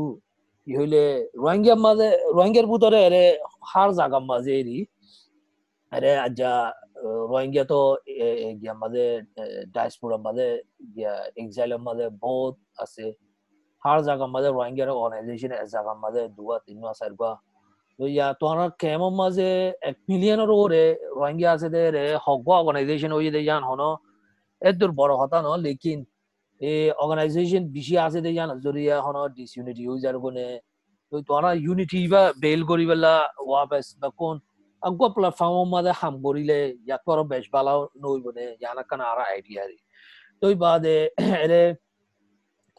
[0.67, 1.03] কি হইলে
[1.43, 3.23] রোহিঙ্গার মাঝে, রোহিঙ্গার ভিতরে এরে
[3.69, 4.77] হার জায়গার মাঝে এরি।
[5.91, 6.53] এরে আজা
[7.31, 7.79] রোহিঙ্গা তো
[8.61, 9.05] গিয়া মাঝে
[9.75, 10.47] ডাইসপুরার মাঝে
[10.95, 13.05] গিয়া এক্সাইলের মাঝে বহুত আছে।
[13.83, 17.31] হার জায়গার মাঝে রোহিঙ্গার অর্গানাইজেশন জায়গার মাঝে দুয়া তিন মাস চারবা
[17.99, 19.49] তো ইয়া তোমরা কেমন মাঝে
[19.89, 20.83] এক মিলিয়নের ওরে
[21.19, 23.89] রোহিঙ্গা আছে দে রে হক অর্গানাইজেশন ওই দে জান হনো।
[24.61, 25.99] এদুর বড় কথা ন, লেকিন
[26.61, 30.47] এই অর্গানাইজেশন বেশি আছে দে জান জরিয়া হনো ডিসইউনিটি হই যার কোনে
[31.11, 34.35] তো তোমরা ইউনিটি বা বেল করি বেলা ওয়াপেস বা কোন
[34.83, 39.63] আগুয়া প্ল্যাটফর্ম মাঝে হাম করিলে ইয়াক আরও বেশ ভালো নই বনে জানা কানা আর আইডিয়া
[39.69, 39.79] রি
[40.39, 40.97] তো বাদে
[41.43, 41.63] এরে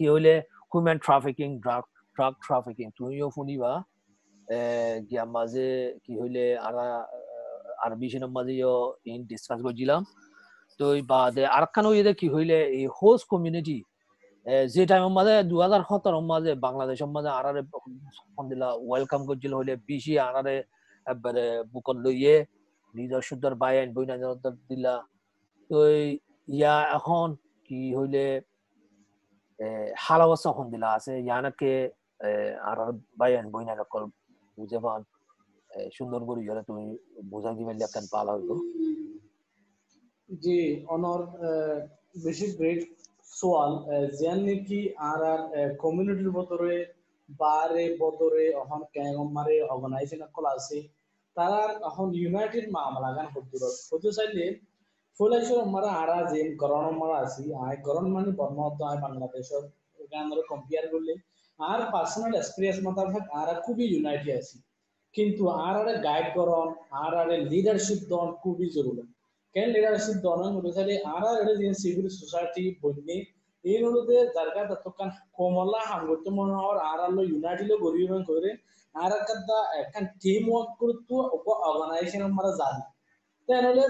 [0.00, 0.34] কি হইলে
[0.70, 1.84] human trafficking drug
[2.16, 3.70] drug trafficking তুমিও শুনিবা
[5.08, 5.68] গিয়া মাঝে
[6.04, 6.86] কি হইলে আরা
[7.84, 8.52] আর বিশনের মাঝে
[9.06, 10.00] ইন ডিসকাস করছিলাম
[10.78, 13.78] তো বাদে আর খান হইলে কি হইলে, এই হোস্ট কমিউনিটি
[14.74, 17.62] যে টাইমের মাঝে দু হাজার সতেরোর মাঝে, বাংলাদেশের মাঝে আরারে
[18.50, 20.56] দিলা ওয়েলকাম করছিল হইলে বেশি আরারে
[21.12, 22.34] একবারে বুকন লইয়ে,
[22.94, 24.14] নিজের শুদ্ধর বাইন বইনা
[24.70, 24.94] দিলা।
[25.70, 25.76] তো
[26.58, 27.26] ইয়া এখন
[27.66, 28.24] কি হইলে
[30.04, 31.72] হালাবাসা এখন দিলা আছে, ইয়ানাকে
[32.68, 32.78] আর
[33.20, 34.02] বাইন বইনা নকল
[34.58, 35.00] বুঝে পান।
[35.96, 36.84] সুন্দর করে তুমি
[37.32, 38.34] বোঝা দিবেন কেন পালা
[42.58, 42.80] গ্রেট
[43.38, 43.72] সোয়াল
[44.20, 44.38] যেন
[44.96, 45.40] আর আর
[45.82, 46.30] কমিউনিটির
[47.30, 47.84] বারে
[49.72, 50.88] অর্গানাইজেশন কল আছে।
[51.34, 54.44] তারা এখন ইউনাইটেড মামলা গান হদ্দুর। হতে চাইলে
[55.18, 59.62] ফুলাইছর মারা আরা যে গরম মারা আছি। আই গরম মানে বর্মত আই বাংলাদেশের
[60.12, 61.14] গান কম্পেয়ার করলে।
[61.58, 64.58] আর পার্সোনাল এক্সপিরিয়েন্স মোতাবেক আর খুবই ইউনাইটেড আছি।
[65.12, 69.02] কিন্তু আর আরে গাইড করন আর আরে লিডারশিপ দন খুবই জরুরি
[69.54, 70.94] কেন লিডারশিপ দন অনুসারে?
[71.14, 73.16] আর আর যে সিভিল সোসাইটি বন্যে
[73.64, 78.50] এই অনুরোধে জারগা ততক্ষণ কমলা হামগত মনে হওয়ার আর আলো ইউনাইটেড গরিব করে
[78.94, 81.14] আর একটা একখান টিম ওয়ার্ক করতো
[81.70, 82.82] অর্গানাইজেশন আমরা জানি।
[83.48, 83.84] তাহলে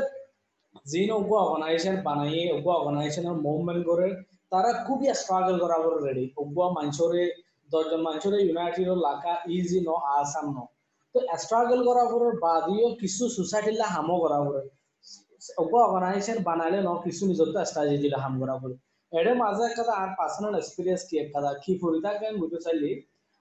[0.91, 4.07] যিন অজ্ঞ অর্গানাইজেশন বানাইয়ে অজ্ঞ অর্গানাইজেশনের মুভমেন্ট করে
[4.53, 7.23] তারা খুবই স্ট্রাগল করা রেডি অজ্ঞ মানুষরে
[7.73, 10.59] দশজন মানুষরে ইউনাইটেড লাকা ইজি ন, আসাম ন।
[11.15, 14.39] তো স্ট্রাগল করা পরে বাদিও কিছু সোসাইটি লা হামো করা
[16.87, 18.75] ন, কিছু নিজের তো স্ট্র্যাটেজি লা হাম করা পরে
[19.13, 22.91] এর মাঝে একটা আর পার্সোনাল এক্সপিরিয়েন্স কি একটা কি ফুরিদা কেন বুঝতে চাইলি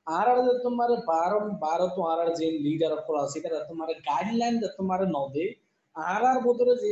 [0.07, 4.99] আর আর তোমার বারো বারো তো আর যে লিডার অফ আছে এটা তোমার গাইডলাইন তোমার
[5.07, 5.45] ন দে
[5.95, 6.91] আর আর বোতরে যে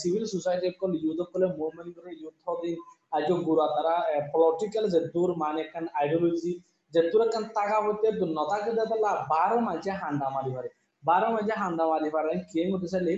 [0.00, 2.76] সিভিল সোসাইটি কল ইউথ কলে মুভমেন্ট করে ইউথ দিন
[3.12, 3.94] আজো গুড়া তারা
[4.32, 6.52] পলিটিক্যাল যে দূর মানে কান আইডিওলজি
[6.94, 8.96] যে দূর কান টাকা হইতে নতাকে দাদা
[9.32, 10.68] বারো মাঝে হান্ডা মারি পারে
[11.04, 13.12] বারো মাঝে হান্ডা মারি পারে কে মধ্যে চাইলে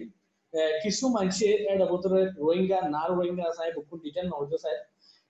[0.83, 4.77] কিছু মানুষের এটা বোতরে রোহিঙ্গা, না রোহিঙ্গা আছে beaucoup ডিটেল নলতে চাই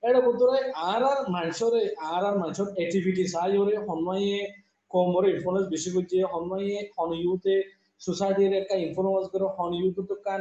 [0.03, 0.59] এটা বোতরে
[0.91, 1.75] আর আর মানুষের
[2.13, 4.35] আর আর মানুষের অ্যাক্টিভিটি চাই ওরে সময়ে
[4.91, 7.55] কোমরে ইনফ্লুয়েন্স বেশি করছে। হনমাইয়ে হন ইউতে
[8.01, 10.41] সোসাইটির একটা ইনফ্লুয়েন্স করে হন ইউতে তো কান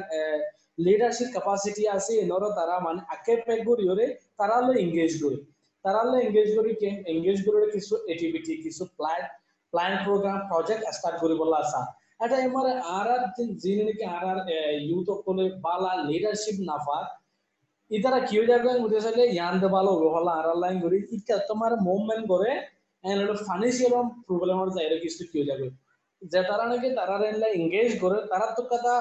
[0.86, 4.06] লিডারশিপ ক্যাপাসিটি আছে এনর তারা মানে আকে পেগ করি ওরে
[4.40, 5.38] তারা হলো এঙ্গেজ করে।
[5.86, 6.72] তারা হলো এঙ্গেজ করি
[7.14, 9.22] এঙ্গেজ করে কিছু এক্টিভিটি কিছু plan
[9.74, 11.82] plan program project start করি বলা আসা
[12.26, 13.24] এটা এমার আর আর
[13.62, 14.40] যিনি নাকি আর আর
[14.90, 17.00] ইউথ সকলে বালা লিডারশিপ নাফা,
[17.92, 18.70] ইতারা কি হয়ে যাবে?
[18.84, 22.50] উদ্দেশ্যে ইয়ান দে ভালো হলা আর লাইন করি। ইটা তোমার মুভমেন্ট করে
[23.04, 23.94] এন্ড ফাইন্যান্সিয়াল
[24.28, 25.68] প্রবলেম আর যাই কিছু কি হয়ে যাবে।
[26.32, 27.16] যে তারা নাকি তারা
[27.60, 28.94] এঙ্গেজ করে তারা তো কথা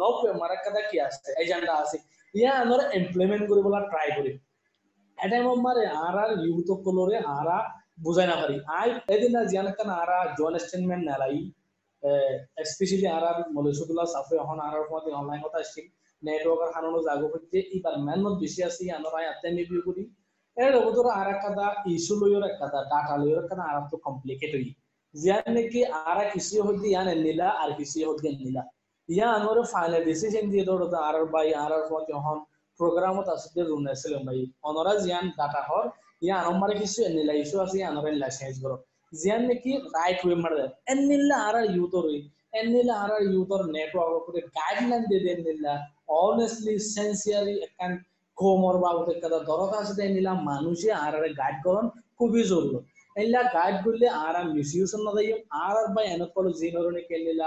[0.00, 1.96] নক মারা কথা কি আছে এজেন্ডা আছে।
[2.34, 4.32] ইয়া আমরা ইমপ্লিমেন্ট কৰিবলৈ ট্রাই করি
[5.18, 7.58] এটা মারে আর আর ইউথ কলরে আরা
[8.04, 11.38] বুঝাই না পারি আই, এদিন না জিয়ান কান আরা জন স্টেটমেন্ট নালাই
[12.70, 15.80] স্পেশালি আর আর মলিসুদুল্লাহ সাফে এখন আর মধ্যে অনলাইন কথা আসছে
[16.22, 20.02] নেটওয়ার্কের হানানো জাগো হচ্ছে ইবার মেহনত বেশি আছে আমরা আতে নিবিউ করি
[20.56, 22.98] এর ওপর আর একটা ইস্যু লইর একটা ডাটা
[23.40, 24.68] একটা আর তো কমপ্লিকেট হই
[25.14, 28.62] জিয়ান নাকি আর কিছু হইতে ইয়ান নিলা আর কিছু হইতে নিলা।
[29.08, 32.08] ইয়া আনোর ফাইনাল ডিসিশন দিয়ে দৌড় আর বাই আর আর মত
[32.80, 33.48] প্রোগ্রামত আছে
[33.86, 34.38] নেছিলাম ভাই
[34.68, 34.92] অনরা
[35.38, 35.86] ডাটা হর
[36.22, 36.36] ইয়া
[36.80, 37.00] কিছু
[37.42, 38.76] ইস্যু আছে আনরা লাইসেন্স করো
[39.13, 42.05] জিয়ান নাকি রাইট ওয়ে মারে এনিলা আর আর ইউতর
[42.59, 45.73] এনিলা আর আর ইউতর নেটওয়ার্ক করে গাইডলাইন দিয়ে দেন নিলা
[46.21, 47.91] অনেস্টলি সেন্সিয়ারি একখান
[48.37, 51.85] কোমর বাবদ একটা দরকার আছে এনিলা মানুষে আর আর গাইড করন
[52.17, 52.79] খুবই জরুরি
[53.15, 57.43] ಎಲ್ಲ ಗಾಡ್ಗುಲ್ಲಿ ಆರ ಮಿಸ್ಯೂಸ್ ಅನ್ನೋದಯ್ಯ ಆರ್ ಬೈ ಎನಕೊಲ್ ಜೀನೋರನೆ ಕೆಲ್ಲಿಲ್ಲ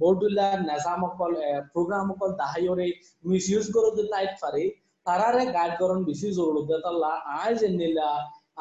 [0.00, 1.36] ಬೋರ್ಡುಲ್ಲ ನಜಾಮಕೊಲ್
[1.72, 2.86] ಪ್ರೋಗ್ರಾಮಕೊಲ್ দাহাইরে
[3.24, 4.62] মিসইউজ করো দে টাইপ পারে
[5.06, 8.08] তারারে গাইড করন বেশি জরুরি দে তাল্লা আজ এনিলা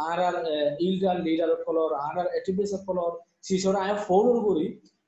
[0.00, 0.36] আর আর
[0.80, 4.66] ইলগাল লিডার কলর আর আর এটিবিএস কলর শিশোর আয় ফলোর করি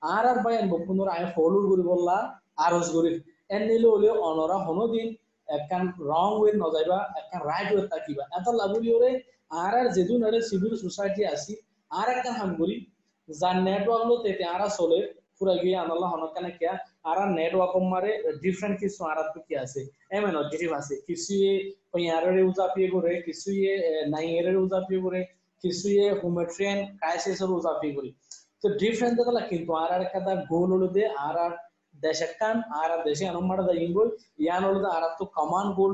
[0.08, 2.16] আর আর বাই বকুনর আয় ফলোর করি বললা
[2.66, 3.12] আরজ করি
[3.50, 5.08] এন নিলে হলে অনরা হনদিন
[5.48, 9.10] একখান রং ওয়ে নজাইবা একখান রাইট ওয়ে তাকিবা এত লাগুলি ওরে
[9.56, 11.52] আর আর যেদু নড়ে সিভিল সোসাইটি আসি
[11.90, 12.50] আর একটা হাম
[13.28, 15.00] যার নেটওয়ার্ক লো তেতে আরা চলে
[15.36, 17.30] পুরা গিয়ে আনাল্লাহ হনকানে কিয়া আর আর
[19.10, 19.18] আর
[19.64, 21.52] আছে। এমন অবজেক্টিভ আছে। কিছু এ
[21.92, 23.74] পয়ারে উজাপিয়ে করে কিছু এ
[24.14, 25.20] নাই এর উজাপিয়ে করে
[25.64, 28.10] কিছু এ হোমেট্রিয়ান ক্রাইসিস এর উজাপিয়ে করে
[28.62, 31.52] তো ডিফারেন্ট দেখলা কিন্তু আর আর একটা গোল হলো দে আর আর
[32.02, 34.08] দেশকান আর আর দেশে আনমাড়া দা ইঙ্গল
[34.38, 35.92] ইয়ান হলো আর তো কমান গোল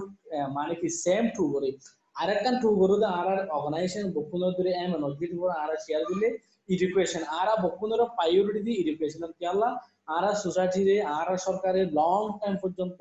[0.57, 1.71] মানে কি সেম টু করে
[2.17, 6.29] আরেকখান টু গরুদে আর আর অর্গানাইজেশন বকুনের দূরে এম অবজেক্টিভ আর শেয়ার দিলে
[6.69, 9.69] এডুকেশন আর বকুনের প্রায়োরিটি দি এডুকেশন কেলা
[10.09, 13.01] আরা সোসাইটিরে আরা সরকারে লং টাইম পর্যন্ত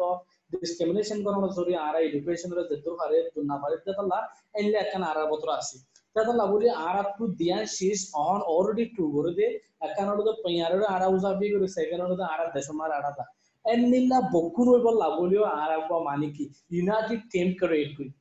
[0.51, 3.17] ডিসক্রিমিনেশন করানোর জরি আরা এডুকেশনের যেতে পারে
[3.49, 4.19] না পারে তেতাল্লা
[4.59, 5.75] এলে একখান আরা বতর আছে।
[6.15, 9.47] তেতাল্লা বলি আরা তু দিয়া শেষ অন অলরেডি টু করে দে
[9.85, 13.25] একখান তো পেয়ারের আরা উজাবি করে সেকেন্ড তো আরা দেশমার আরা দা
[13.65, 16.45] এন্নিল্লা বকুন হইব লাবলিও আরা মানি কি?
[16.75, 18.11] ইউনাইটেড টিম ক্রিয়েট করি।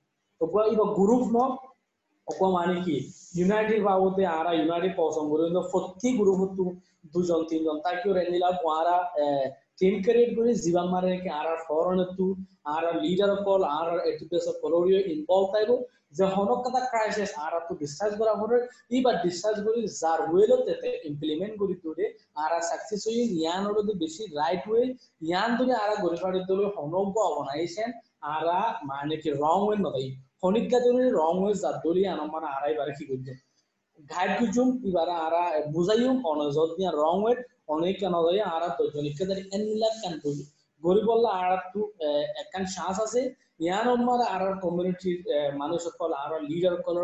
[0.41, 1.23] তো ইবা গ্রুপ
[2.29, 2.97] অকমানে কি?
[3.39, 6.65] ইউনাইটেড বাবদে আরা ইউনাইটেড পছন্দ করি প্রতি গ্রুপতো
[7.13, 8.97] দুজন, তিনজন। তাকে রেঞ্জিলা আরা
[9.79, 12.27] টিম ক্রিয়েট করে জীবন মারে কি আর ফরন তু
[12.75, 15.71] আর লিডার কল আর এটুপেস কলোরিও ইনভলভ তাইব।
[16.17, 18.59] যে হনক কথা ক্রাইসিস আর তো ডিসচার্জ করা হরে
[18.97, 22.07] ইবার ডিসচার্জ করি যার ওয়েলো তেতে ইমপ্লিমেন্ট করি তোরে
[22.43, 24.83] আর সাকসেস হই ইয়ান হলো বেশি রাইট ওয়ে
[25.29, 27.89] ইয়ান তুমি আর গরিফাড়ি দলে হনক অবনাইছেন
[28.35, 28.47] আর
[28.91, 30.07] মানে কি রং ওয়ে নদাই
[31.21, 33.33] রং হয়ে জাতলি আনমান আড়াই বারে কি করছে
[34.11, 35.43] ঘাট কুচুম ইবারা আরা
[35.75, 37.41] বুঝাইম অনজত নিয়া রং ওয়েট
[37.75, 40.15] অনেক কেন যায় আরা তো জনিকা দারি এনলা কান
[41.41, 41.81] আরা তু
[42.75, 43.23] শ্বাস আছে।
[43.65, 45.19] ইয়ান আমার আর কমিউনিটির
[45.61, 46.97] মানুষ সকল আর লিডার সকল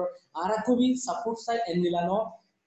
[0.42, 2.18] আরা খুবই সাপোর্ট সাইড এনলানো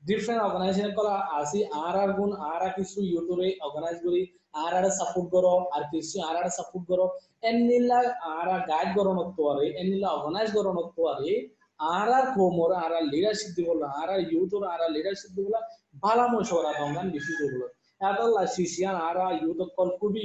[0.04, 4.22] different organization কলা আসি আর আর গুণ আর আর কিছু ইউটিউবে অর্গানাইজ করি
[4.63, 7.06] আর আর সাপোর্ট করো আর কিছু আর আর সাপোর্ট করো
[7.44, 8.00] এমনিলা
[8.34, 11.34] আর আর গাইড করণ তোয়ারে এমনিলা অর্গানাইজ করণ তোয়ারে
[11.80, 15.60] আর আর কোমর আর আর লিডারশিপ দিবলা আর আর ইউটিউব আর আর লিডারশিপ দিবলা
[16.04, 17.34] ভালো মশওয়ারা দঙ্গান বেশি
[18.56, 20.22] শিশিয়ান আর আর ইউটিউব কল খুবই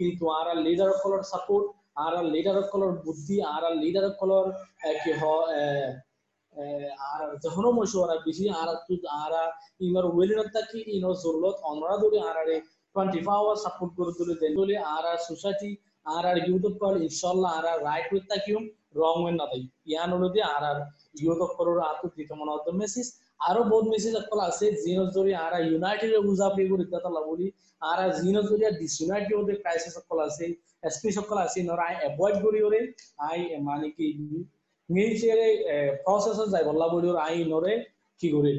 [0.00, 1.66] কিন্তু আর আর লিডার কলর সাপোর্ট
[1.98, 4.46] আর আর লিডার কলর বুদ্ধি আর আর লিডার কলর
[5.02, 5.56] কি হয়
[7.44, 9.42] যখনও মশওয়ারা বেশি আরা তু আরা
[10.08, 10.78] ওয়েলিনত থাকি
[11.22, 11.94] জরুরত অনরা
[12.26, 12.56] আরারে
[12.96, 14.52] টোয়েন্টি ফোর আওয়ার সাপোর্ট করে দেন
[14.90, 15.70] আরা সোসাইটি
[16.46, 16.94] ইউটিউব কল
[17.82, 18.08] রাইট
[18.96, 19.46] রং না
[19.86, 20.64] ইয়ান হলো আর
[22.74, 23.06] মেসেজ
[23.40, 27.46] আরও বহুত মেসেজ অকল আছে জিনো জরি আর আর ইউনাইটেড উজা পে করে দাতা লাগুলি
[27.82, 30.46] আর জিনো জরি আর ডিসইউনাইটেড ওদের ক্রাইসিস অকল আছে
[30.82, 32.80] এসপি সকল আছে নরা অ্যাভয়েড করি ওরে
[33.26, 33.38] আই
[33.68, 34.06] মানে কি
[36.04, 36.62] প্রসেস যাই
[37.26, 37.72] আই নরে
[38.20, 38.52] কি করি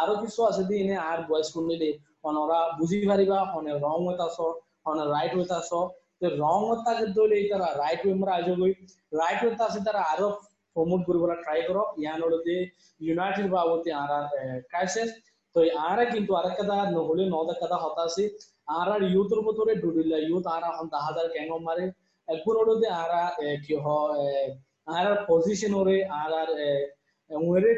[0.00, 1.88] আরও কিছু আছে দি এনে আর ভয়েস করলে
[2.24, 4.38] অনরা বুঝি পারিবা অনে রং হইতা আস
[4.86, 5.70] অনে রাইট হইতা আস
[6.42, 8.14] রং তাকে দলে তারা রাইট ওয়ে
[8.60, 8.72] গই
[9.12, 10.28] রাইট আছে তারা আরও
[11.44, 12.54] ট্ৰাই কৰক। ইয়াৰ লগতে
[13.00, 14.10] ইউনাইটেড বাবদে আর
[14.70, 15.10] ক্রাইসিস
[15.54, 15.58] তো
[15.88, 18.24] আরা কিন্তু আরেকটা নহলে নদাকাদা হতাশি
[18.78, 21.84] আর ইউথর ভিতরে ডুডিলা ইউথ আর দা হাজার গ্যাং মারে
[22.28, 22.36] আর
[23.64, 24.48] কি হয়
[24.90, 26.50] আর পজিশন ওরে আর আর
[27.30, 27.72] উয়েরে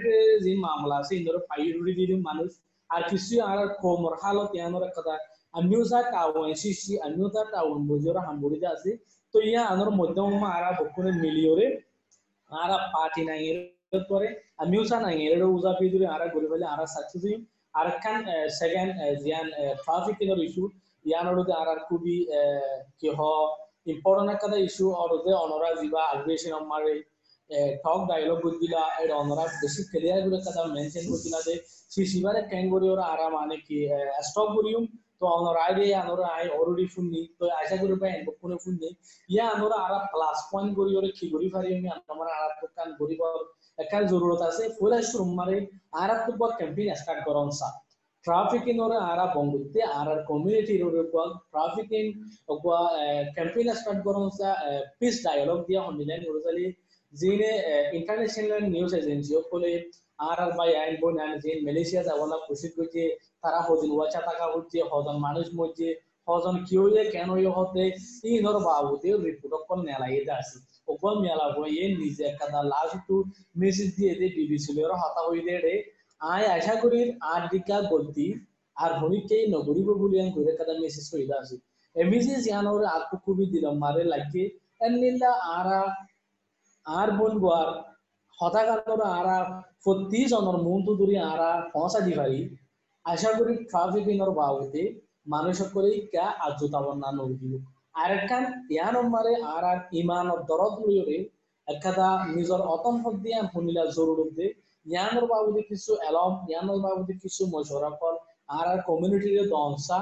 [0.44, 2.50] যে মামলা আছে ইন্দর ফাইরুরি দিদি মানুষ
[2.90, 5.14] আর কিছু আর কোমর হালত ইয়ানোর কথা
[5.54, 8.90] আমিও যা কাউন সিসি আমিও যা কাউন বুঝোরা হামবুড়িতে আছে
[9.34, 11.66] তো ইয়া আনোর মধ্যম আর বকুনে মিলিওরে
[12.50, 13.42] আর পার্টি নাই
[14.10, 14.28] পরে
[14.62, 17.24] আমিও চা নাই এর উজা পিদুরে আর গরি বলে আর সাকসেস
[17.74, 18.20] আর খান
[18.60, 19.46] সেকেন্ড জিয়ান
[19.82, 20.64] ট্রাফিক এর ইস্যু
[21.04, 22.16] ইয়ানোর আর খুবই
[23.00, 23.20] কি হ
[23.86, 26.94] important একটা ইস্যু আর ওদের অনরা জিবা আগ্রেশন আমারে
[27.84, 31.54] টক ডায়লগ গুদিলা এর অনরা বেশি ক্লিয়ারগুলো কথা মেনশন গুদিলা দে
[31.92, 33.76] সি সিবারে ক্যাঙ্গরি ওরা আরা মানে কি
[34.26, 34.84] স্টক করিউম
[35.20, 38.88] তো অনরা আইডে অনরা আই অলরেডি ফুননি তো আশা করি পাই এন্ড কোনে ফুননি
[39.28, 43.14] ইয়া অনরা আরা প্লাস পয়েন্ট করি ওরে কি করি পারি আমি আমরা আরা দোকান করি
[43.78, 45.56] একার জরুরত আছে ফুল শুরু মারে
[46.02, 47.68] আরা তো ক্যাম্পেইন স্টার্ট করন সা
[48.24, 50.74] ട്രാഫിക്കിനോട് ആരാ പങ്കുത്തി ആരാ കമ്മ്യൂണിറ്റി
[51.52, 52.06] ട്രാഫിക്കിൻ
[52.48, 52.76] ഒക്കുക
[53.34, 54.50] ക്യാമ്പയിൻ സ്റ്റാർട്ട് കറുന്ന
[55.00, 56.66] পিস ডায়ালগ দিয়া হন্ডিলেন ওরজালি
[57.14, 57.50] জিনে
[57.98, 59.72] ইন্টারন্যাশনাল নিউজ এজেন্সি বলে
[60.20, 63.02] আর আর বাই আইন বোন আইন জিন মালয়েশিয়া যাওয়ালা খুশি করছে
[63.42, 65.88] তারা হদিন ওয়াচা টাকা হচ্ছে হজন মানুষ মধ্যে
[66.28, 67.82] হজন কি হইলে কেন ইয়ে হতে
[68.24, 70.58] এই ধর বাবুতে রিপোর্ট কল নেলাইতে আসি
[70.88, 73.16] ওপর মেলা বইয়ে নিজে একটা লাস্ট টু
[73.56, 74.70] মেসেজ দিয়ে দে বিবিসি
[75.02, 75.74] হাতা হইলে রে
[76.22, 77.00] আয় আশা করি
[77.32, 78.26] আর দিকা গলতি
[78.76, 81.56] আর হনিকে নগরিব বলি আমি ঘুরে কাদা মেসেজ কইলা আছি
[81.96, 84.44] এমিজি জানোরে আকু খুবই দিলাম মারে লাগে
[84.80, 85.80] এনলিলা আরা
[86.86, 87.68] আর বন গোয়ার
[88.38, 89.38] হতাকানোর আরা
[89.82, 92.40] প্রতি জনের মন তো দূরে আরা পৌঁছা দি পারি
[93.04, 94.82] আশা করি ট্রাফিক ইনর বাবুতে
[95.26, 97.52] মানুষ করে কা আজুতাবন না নগিব
[97.94, 101.18] আর একখান ইয়ান মারে আর আর ইমান দরদ উড়িয়ে
[101.68, 104.46] একখাদা নিজর অতম হদ্দিয়া শুনিলা জরুরত দে
[104.86, 108.16] জ্ঞানর বাবদে কিছু এলম জ্ঞানর বাবদে কিছু মশওরা কল,
[108.56, 109.98] আর আর কমিউনিটির দংসা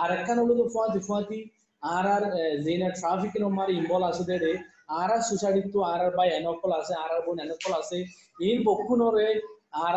[0.00, 1.38] আর একখান হলো ফুয়াতি ফুয়াতি,
[1.82, 2.22] আর আর
[2.64, 4.52] যেনা ট্রাফিক মারি ইনভলভ আছে দে
[4.98, 5.60] আর আর সোসাইটি
[5.92, 7.98] আর আর বাই এনকল আছে, আর আর বোন এনকল আছে
[8.48, 9.28] ইন বকুনরে
[9.86, 9.96] আর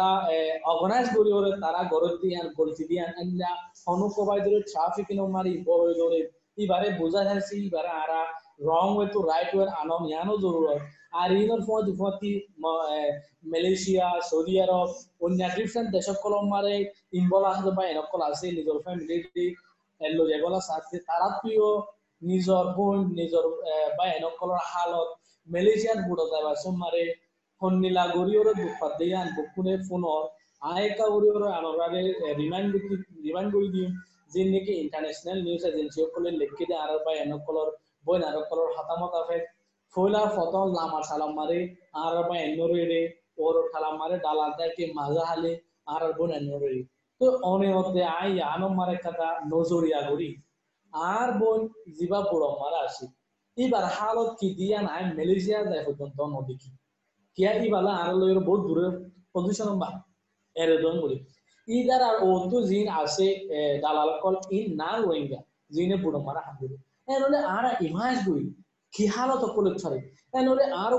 [0.72, 3.52] অর্গানাইজ করি ওরে, তারা গরত দিয়ে আর গলতি দিয়ে আনলা
[3.94, 6.20] অনুকবাই ধরে ট্রাফিক মারি ইনভলভ হয়ে ধরে
[6.64, 8.12] ইবারে বোঝা যাচ্ছে ইবারে আর
[8.70, 10.82] রং ওয়ে তো রাইট ওয়ে আনম, ইয়ানো জরুরত।
[11.14, 12.32] আর ইনর ফুয়াতি ফুয়াতি
[13.52, 14.90] মালয়েশিয়া, সৌদি আরব,
[15.26, 16.76] অন্য ডিফারেন্ট দেশসকল মারে
[17.20, 19.46] ইনভলভ আছে বা এনেকল আছে, নিজৰ ফেমিলি
[20.02, 21.70] এলো যেগুলো আছে তারা তুইও
[22.22, 23.46] নিজৰ বোন, নিজৰ
[23.98, 25.10] বা এনেকলৰ হালত
[25.48, 27.04] মালয়েশিয়ান বুড়ো যাবা সোমারে
[27.62, 30.22] সন্নিলা গরিওর দুঃখত দিয়ে, আন বকুনে ফোনৰ
[30.62, 32.04] আয়েকা গরিওর আনরারে
[32.42, 32.72] রিমাইন্ড
[33.26, 33.90] রিমাইন্ড করে দিম
[34.34, 37.68] যে নাকি ইন্টারন্যাশনাল নিউজ এজেন্সি সকলে লিখি দিয়ে আর বা এনেকলৰ
[38.06, 39.38] বই নারকলৰ হতামত আছে
[39.94, 41.60] ফয়লা ফতন লামা সালাম মারে
[41.96, 43.02] আর বা এন্নরে
[43.38, 45.52] ওর ঠালাম মারে ডালাল তাকে মাজা হালে
[45.88, 46.72] আর বোন এন্নরে
[47.22, 50.30] তো অনে হতে আই আনম মারে কথা নজরিয়া করি
[50.94, 51.60] আর বোন
[51.98, 53.06] জিবা বুড়ো মারা আসি
[53.58, 56.70] এবার হালত কি দিয়া নাই মালয়েশিয়া যায় পর্যন্ত নদীকি
[57.38, 58.88] কিয়া ইবালা আর লয়ের বহুত দূরে
[59.34, 59.90] পজিশন বা
[60.56, 61.18] এরে দন বলি।
[61.68, 63.28] ইদার আর ওতো জিন আছে
[63.82, 65.40] দালাল কল ইন না রোহিঙ্গা
[65.72, 66.76] জিনে বুড়ো মারা হাবুরে
[67.14, 68.44] এনলে আর ইমাজ গুই
[69.56, 70.98] কলে আরও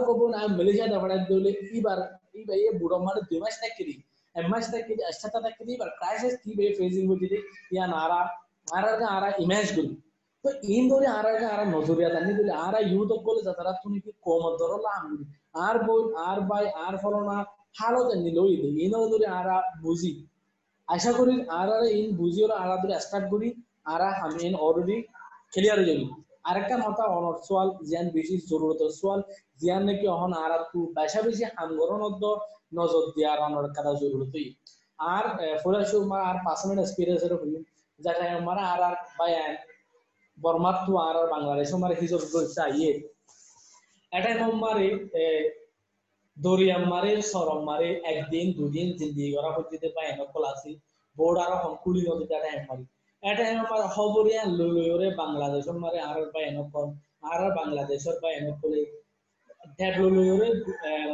[0.59, 1.98] মালয়েশিয়া দাবড়া দিলে ইবার
[2.40, 3.83] ইবার এ বুড়ো মারা দুই মাস থাকি
[4.35, 4.92] এক মাস থাকি
[5.46, 7.26] থাকি ইবার ক্রাইসিস কি বে ফেসিং বুঝি
[7.74, 8.20] ইয়া নারা
[8.76, 9.94] আরার আরা ইমেজ গুলি।
[10.44, 14.42] তো ইন ধরে আরার আরা নজরিয়া জানি দিলে। আরা ইউথ বলে যারা তুমি কি কম
[14.61, 15.24] ধরলা আমগুলি
[15.66, 17.37] আর বই আর বাই আর ফলনা,
[17.78, 20.12] হালত নিল ইদে ইন ধরে আরা বুঝি
[20.88, 23.48] আশা করি আর আর ইন বুঝি ওরা আরা ধরে স্টার্ট করি
[23.94, 24.96] আরা আমি ইন অলরেডি
[25.52, 26.07] ক্লিয়ার হয়ে যাবি
[26.44, 29.20] আরেকটা মাথা অনর সোয়াল জিয়ান বেশি জরুরত। সোয়াল
[29.61, 32.22] জিয়ান নাকি অহন আর তু বেশা বেশি হামগরণত
[32.78, 34.46] নজর দিয়া অনর কাদা জরুরতই।
[35.14, 35.24] আর
[35.62, 35.98] ফলাশু
[36.30, 37.33] আর পার্সোনাল এক্সপিরিয়েন্স এর
[38.38, 39.54] আমার আর আর বায়ান
[40.38, 40.57] আর
[41.07, 42.22] আর বাংলাদেশ আমার হিজব
[44.12, 44.30] এটা
[44.64, 44.88] মারে
[46.37, 48.88] দরিয়াম মারে সরম মারে একদিন, দুদিন
[49.35, 49.50] করা
[50.33, 50.71] কল আছে।
[51.16, 51.37] বোর্ড
[53.25, 56.87] এটা আমার খবরিয়া লইরে বাংলাদেশ মারে আর বায়ান কল
[57.31, 58.83] আর বাংলাদেশের বায়ান কলে
[59.79, 60.48] ডেড লইরে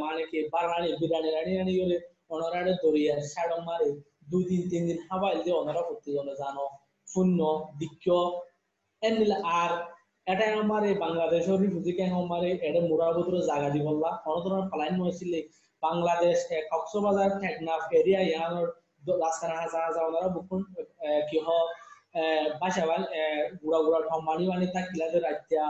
[0.02, 1.96] মানে কি বারানি বিরানি রানি রানি করে
[2.34, 3.88] অনরারে দরিয়া সাড় মারে
[4.30, 6.64] দুই দিন, তিন দিন হাবাইল দিয়ে অনারা করতে জন্য জানো,
[7.08, 7.38] শূন্য
[7.80, 8.04] দিক্ষ
[9.02, 9.70] এমনিলে আর
[10.26, 15.32] এটা আমার বাংলাদেশের রিফিউজি ক্যাম্প আমার এটা মুরার ভিতরে জায়গা দি বললা অনতনের পালাইন হয়েছিল
[15.82, 16.36] বাংলাদেশ
[16.70, 18.68] কক্সবাজার টেকনাফ এরিয়া ইয়ানোর
[19.24, 20.60] রাস্তার হাজা হাজা ওনারা বুকুন
[21.28, 21.48] কি হ
[22.60, 23.02] বাসাবাল
[23.60, 24.44] গুড়া গুড়া ঠম মানি
[25.12, 25.64] যে রাজ্যা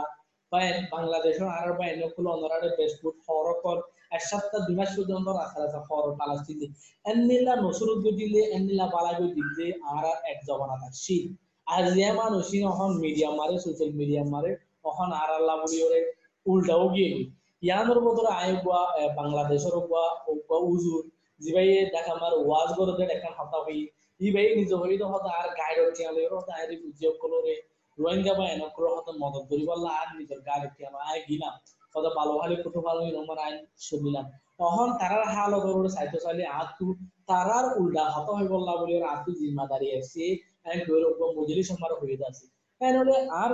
[0.51, 0.59] বা
[0.91, 3.77] বাংলাদেশের আর বা এনে খুলে ওনারা বেস্টফুড হরকর
[4.11, 5.81] এক সপ্তাহ দুই মাস পর্যন্ত রাস্তা
[6.19, 6.59] পালাস্তিন
[9.91, 10.39] আর এক
[10.83, 11.15] থাকছি
[11.67, 14.51] আর যে মানুষ এখন মিডিয়া মারে সোশ্যাল মিডিয়া মারে
[14.85, 15.55] এখন আর আল্লাহ
[16.45, 17.11] উল্টাও গিয়ে
[17.63, 18.83] ইয়ানোর মতো আয় গোয়া
[19.15, 20.05] বাংলাদেশের গোয়া
[20.67, 21.01] উজুর
[21.41, 23.79] যিবাই দেখা মার ওয়াজ করে দেখা হতা হই
[24.21, 25.77] ই ভাই নিজ হই তো হতা, আর গাইড
[26.09, 26.69] আলে হতা আর
[37.49, 37.71] আর
[38.29, 38.47] হয়ে
[38.81, 39.03] হয়ে
[43.39, 43.51] আর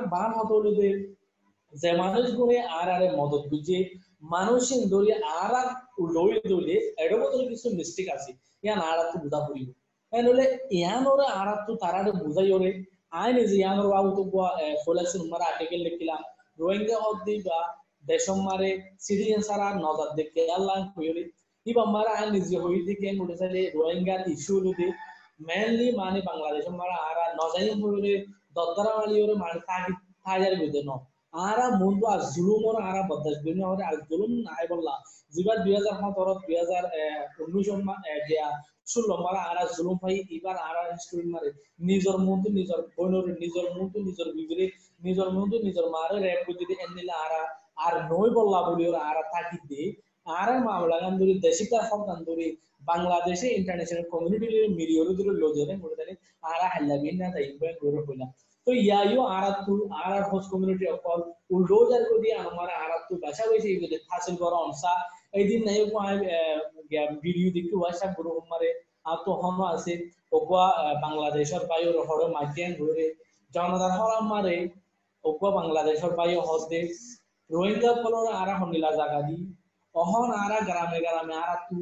[1.74, 3.90] যে মানুষগুলো আর আরে মদত বুঝে,
[4.22, 5.68] মানুষের দৌড়ে আর আর
[6.16, 6.30] লই
[6.98, 8.32] এর মধ্যে কিছু মিস্টেক আছে।
[8.64, 9.70] ইয়ান আর তো বুঝা পড়িব
[10.14, 12.72] তাহলে ইয়ানোরে আরাতু তারারে বুঝাই ওরে
[13.14, 14.24] আইনে যে ইয়ানোর বাবু তো
[14.84, 16.22] ফোলাক্সের উমারা আর্টিকেল লিখলাম
[16.60, 17.60] রোহিঙ্গা অব্দি বা
[18.06, 18.70] দেশমারে
[19.06, 21.24] সিটিজেন সারা নজর দেখে আল্লাহ হইলে
[21.66, 24.88] ইবা মারা আইন নিজে হই দিকে উঠেছে রোহিঙ্গার ইস্যু লুদি
[25.48, 28.14] মেনলি মানে বাংলাদেশের মারা আরা নজাই হইলে
[28.56, 29.94] দদ্দারা মালি ওরে মানে তাগি
[30.26, 30.90] তাজার বিদে ন
[31.44, 34.94] আরা মন্দু আর জুলুম ওর আরা বদাস দিন আর জুলুম নাই বললা
[35.34, 36.84] জিবার দুই হাজার সতেরো দুই হাজার
[37.44, 37.68] উনিশ
[38.93, 41.49] ষোলো মারা আরা জুলুম ভাই এবার আরা স্টুডেন্ট মারে
[41.89, 44.67] নিজের মধ্যে নিজের বোনের নিজের মধ্যে নিজের বিবিরে
[45.03, 47.43] নিজের মধ্যে নিজের মারে র্যাপ করে দিতে এনিলে আরা
[47.85, 49.83] আর নই বললা বলি ওরা আরা তাকি দে
[50.33, 52.47] আরা মামলা গান ধরে দেশিকা সব গান ধরে
[52.91, 54.47] বাংলাদেশে ইন্টারন্যাশনাল কমিউনিটি
[54.81, 56.15] মিলিয়ন ধরে লোজরে মরে দেনে
[56.53, 57.45] আরা হাল্লা বিন না তাই
[57.83, 58.27] গরে হইলা
[58.67, 61.21] तो यायो आरातु आरा होस्ट कम्युनिटी অকল
[61.55, 64.93] উল্ডোজার को दिया हमारा आरातु भाषा वैसे ये जो हासिल करो हमसा
[65.35, 66.17] এদিন নাই को आए
[67.24, 68.70] ভিডিও দেখি হোয়াটসঅ্যাপ গ্রুপ আমারে
[69.10, 69.94] আর তো হন আছে
[70.38, 70.66] ওগা
[71.06, 73.06] বাংলাদেশের বায়ুর হড় মাইকেন ধরে
[73.52, 74.56] জনতার হর আমারে
[75.24, 76.82] ওগা বাংলাদেশের বায়ু হদে
[77.50, 79.38] রোহিঙ্গা ফলর আরা হনিলা জায়গা দি।
[79.96, 81.78] অহন আরা গ্রামে গ্রামে আরা তু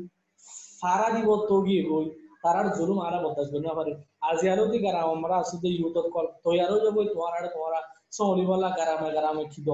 [0.80, 2.08] সারা দিব তো গিয়ে গই
[2.43, 3.93] তারার জুলুম আরা বদাস করতে পারে
[4.30, 7.80] আজিয়ারতি গারাম আমরা আসলে ইউটত কল। তৈয়ারও যাব তোমার তোমারা
[8.18, 9.70] সলিবলা গারামে গারামে খিদ।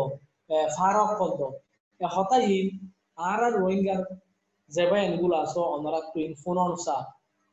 [0.76, 1.48] ফারক কল তো
[2.16, 2.46] হতাই
[3.30, 4.02] আর আর রোহিঙ্গার
[4.76, 6.98] যেবা এনগুলো আছো অনারা টুইন ফোনন সা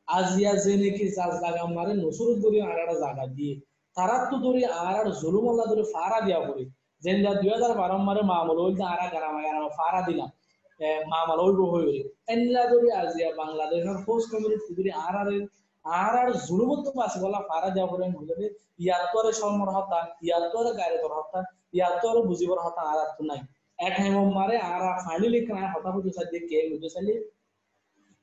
[0.08, 3.54] আজিয়া যে নাকি চাষ জাগা মারে নসুর ধরে আর জায়গা দিয়ে।
[3.96, 6.64] তারা তো ধরে আর আর জুলুম আল্লাহ ধরে ফারা দিয়া করে
[7.02, 10.30] যেন দুই হাজার বারো মারে মামল হইল আর গারামে গারামে ফারা দিলাম
[11.12, 11.96] মামল হইব হইবে
[12.32, 15.28] এনলা ধরে আজিয়া বাংলাদেশের হোস্ট কমিউনিটি ধরে আর আর
[15.84, 18.46] আর আর জুলুমত আছে বলা ফারা দেওয়া করে বুঝলে
[18.84, 21.40] ইয়াত্তরে সমর হতা ইয়াত্তরে গায়ে তোর হতা
[21.76, 23.40] ইয়াত্তরে বুঝিবর হতা আর আর নাই।
[23.78, 27.14] এক নম্বর মারে, আর ফাইনালি কেন হতা বুঝে সাথে কে বুঝে সালি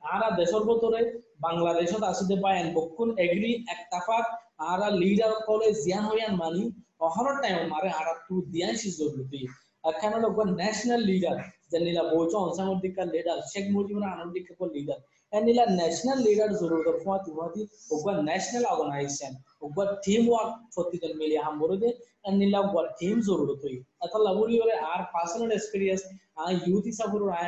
[0.02, 1.00] আর দেশের ভিতরে
[1.46, 4.26] বাংলাদেশত আসিতে পায়েন বকুন এগ্রি একতাফাক
[4.70, 6.64] আর লিডার কলে জিয়ান হইয়ান মানি
[7.08, 9.42] অহর টাইম মারে, আর তু দিয়ান জরুরি
[9.84, 11.38] এখানে লোক ন্যাশনাল লিডার
[11.72, 15.00] যেনিলা বৌচো অনসামদিকা leader Sheikh Mujibur আনন্দিকা leader
[15.34, 17.62] and ila national leader zurur fuati fuati
[17.92, 19.34] ogwa national organization
[19.66, 21.90] ogwa teamwork foti kan meli ham borode
[22.26, 26.04] and ila ogwa team zurur toi ata laburi ore ar personal experience
[26.38, 27.46] a youth saburu i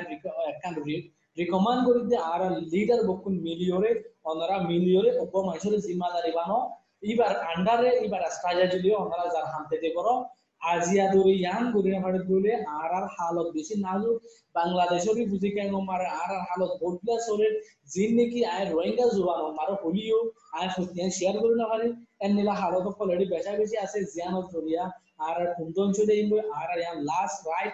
[0.63, 0.75] can
[1.37, 2.41] recommend করি যে আর
[2.73, 3.91] leader বকুন মিলিয়রে
[4.29, 6.57] ওনারা মিলিয়রে ogwa মানুষের জিম্মাদারি বানো
[7.11, 10.13] এবার আন্ডারে এবার স্ট্রাজা যদি ওনারা যার হামতে করো
[10.61, 14.11] আজিয়া দরে ইয়ান গরিনা ফাড়ে দলে আর আর হালত বেশি নাজু
[14.55, 17.53] বাংলাদেশেরই বুঝি কেন মারে আর আর হালত বদলা সরের
[17.91, 20.19] জিন নাকি আয় রোহিঙ্গা জুবান মারো হলিও
[20.57, 21.87] আয় ফতিয়ান শেয়ার করি না পারে
[22.23, 24.83] এর নিলা হালত অলরেডি বেচা বেশি আছে জিয়ানত জরিয়া
[25.19, 26.13] আর আর কুন্দন চলে
[26.57, 27.73] আর আর ইয়ান লাস্ট রাইট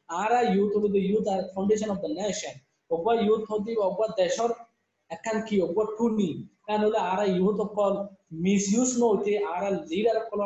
[0.16, 2.54] আরা ইউথ হলো youth R foundation of the nation
[2.90, 4.52] ಒಬ್ಬ ಯೂತ್ ಹೋದಿ ಒಬ್ಬ ದೇಶರ್
[5.10, 6.28] ಅಕ್ಕನ್ ಕಿ ಒಬ್ಬ ಟೂನಿ
[6.66, 7.94] কারণ হলে আরা ইউথ অকল
[8.44, 10.40] মিস ইউজ নইতে আরা লিডার অকল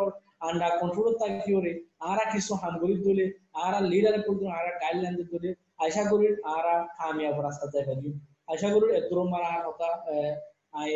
[0.46, 1.72] আন্ডা কন্ট্রোল থাকি ওরে
[2.10, 3.26] আরা কিছু হামগরি দলে
[3.64, 5.50] আরা লিডার করতে আরা গাইডলাইন দলে
[5.84, 8.10] আশা করি আরা কামিয়াব রাস্তা যাই পারি
[8.52, 9.88] আশা করি এদর মারা কথা
[10.80, 10.90] আই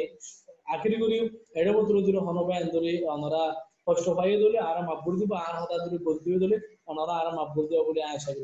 [0.75, 1.17] আখিরি করি
[1.59, 3.43] এড়ে বতর দিলে হনবাই দলে অনরা
[3.87, 6.57] কষ্ট পাই দলে আরা মাবুর দিব আর হতা দলে বলতে দলে
[6.90, 8.44] অনরা আরা মাবুর দিব বলে করি।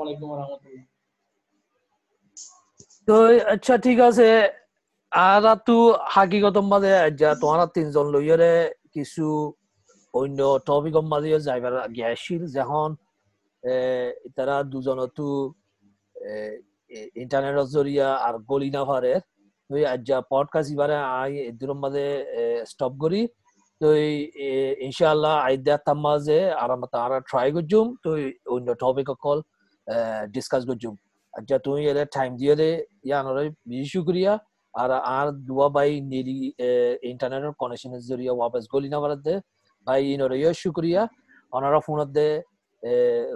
[0.00, 0.30] আলাইকুম
[3.08, 3.14] তো
[3.52, 4.28] আচ্ছা ঠিক আছে।
[5.12, 5.76] আর তো
[6.14, 7.30] হাকিগত মাঝে যা
[7.74, 8.06] তিনজন
[8.92, 9.26] কিছু
[10.14, 12.88] অন্য টপিক মাঝে যাইবার গিয়াছিল যখন
[14.36, 15.26] তারা দুজনতো
[17.16, 19.12] ইন্টারনেটের জরিয়া আর গলি না পারে
[19.70, 21.72] তুই আজ পডকাস্ট ইবারে আই এদুর
[23.80, 23.88] মাঝে স্টপ করি তো
[24.86, 28.10] ইনশাআল্লাহ আইদা তামাজে আর তারা ট্রাই করজুম তো
[28.54, 29.38] অন্য টপিক কল
[30.34, 30.94] ডিসকাস করজুম
[31.34, 32.70] আজ তুই এলে টাইম দিয়ে দে
[33.94, 34.32] শুক্রিয়া।
[34.74, 36.38] আর আর দুয়া বাই নেলি
[37.12, 39.32] ইন্টারনেটের কানেকশনের জরিয়া ওয়াপস গলি না বাড়াতে।
[39.86, 41.02] বাই ইনরে শুক্রিয়া।
[41.52, 42.28] ওনারা ফোনত দে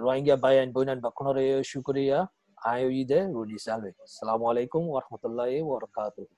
[0.03, 0.99] রোহিঙ্গা বাই আইন বইনান
[1.71, 2.17] শুক্রিয়া।
[2.57, 3.57] আয় ঈদে রুলি
[4.05, 5.01] আসসালামু আলাইকুম ওয়া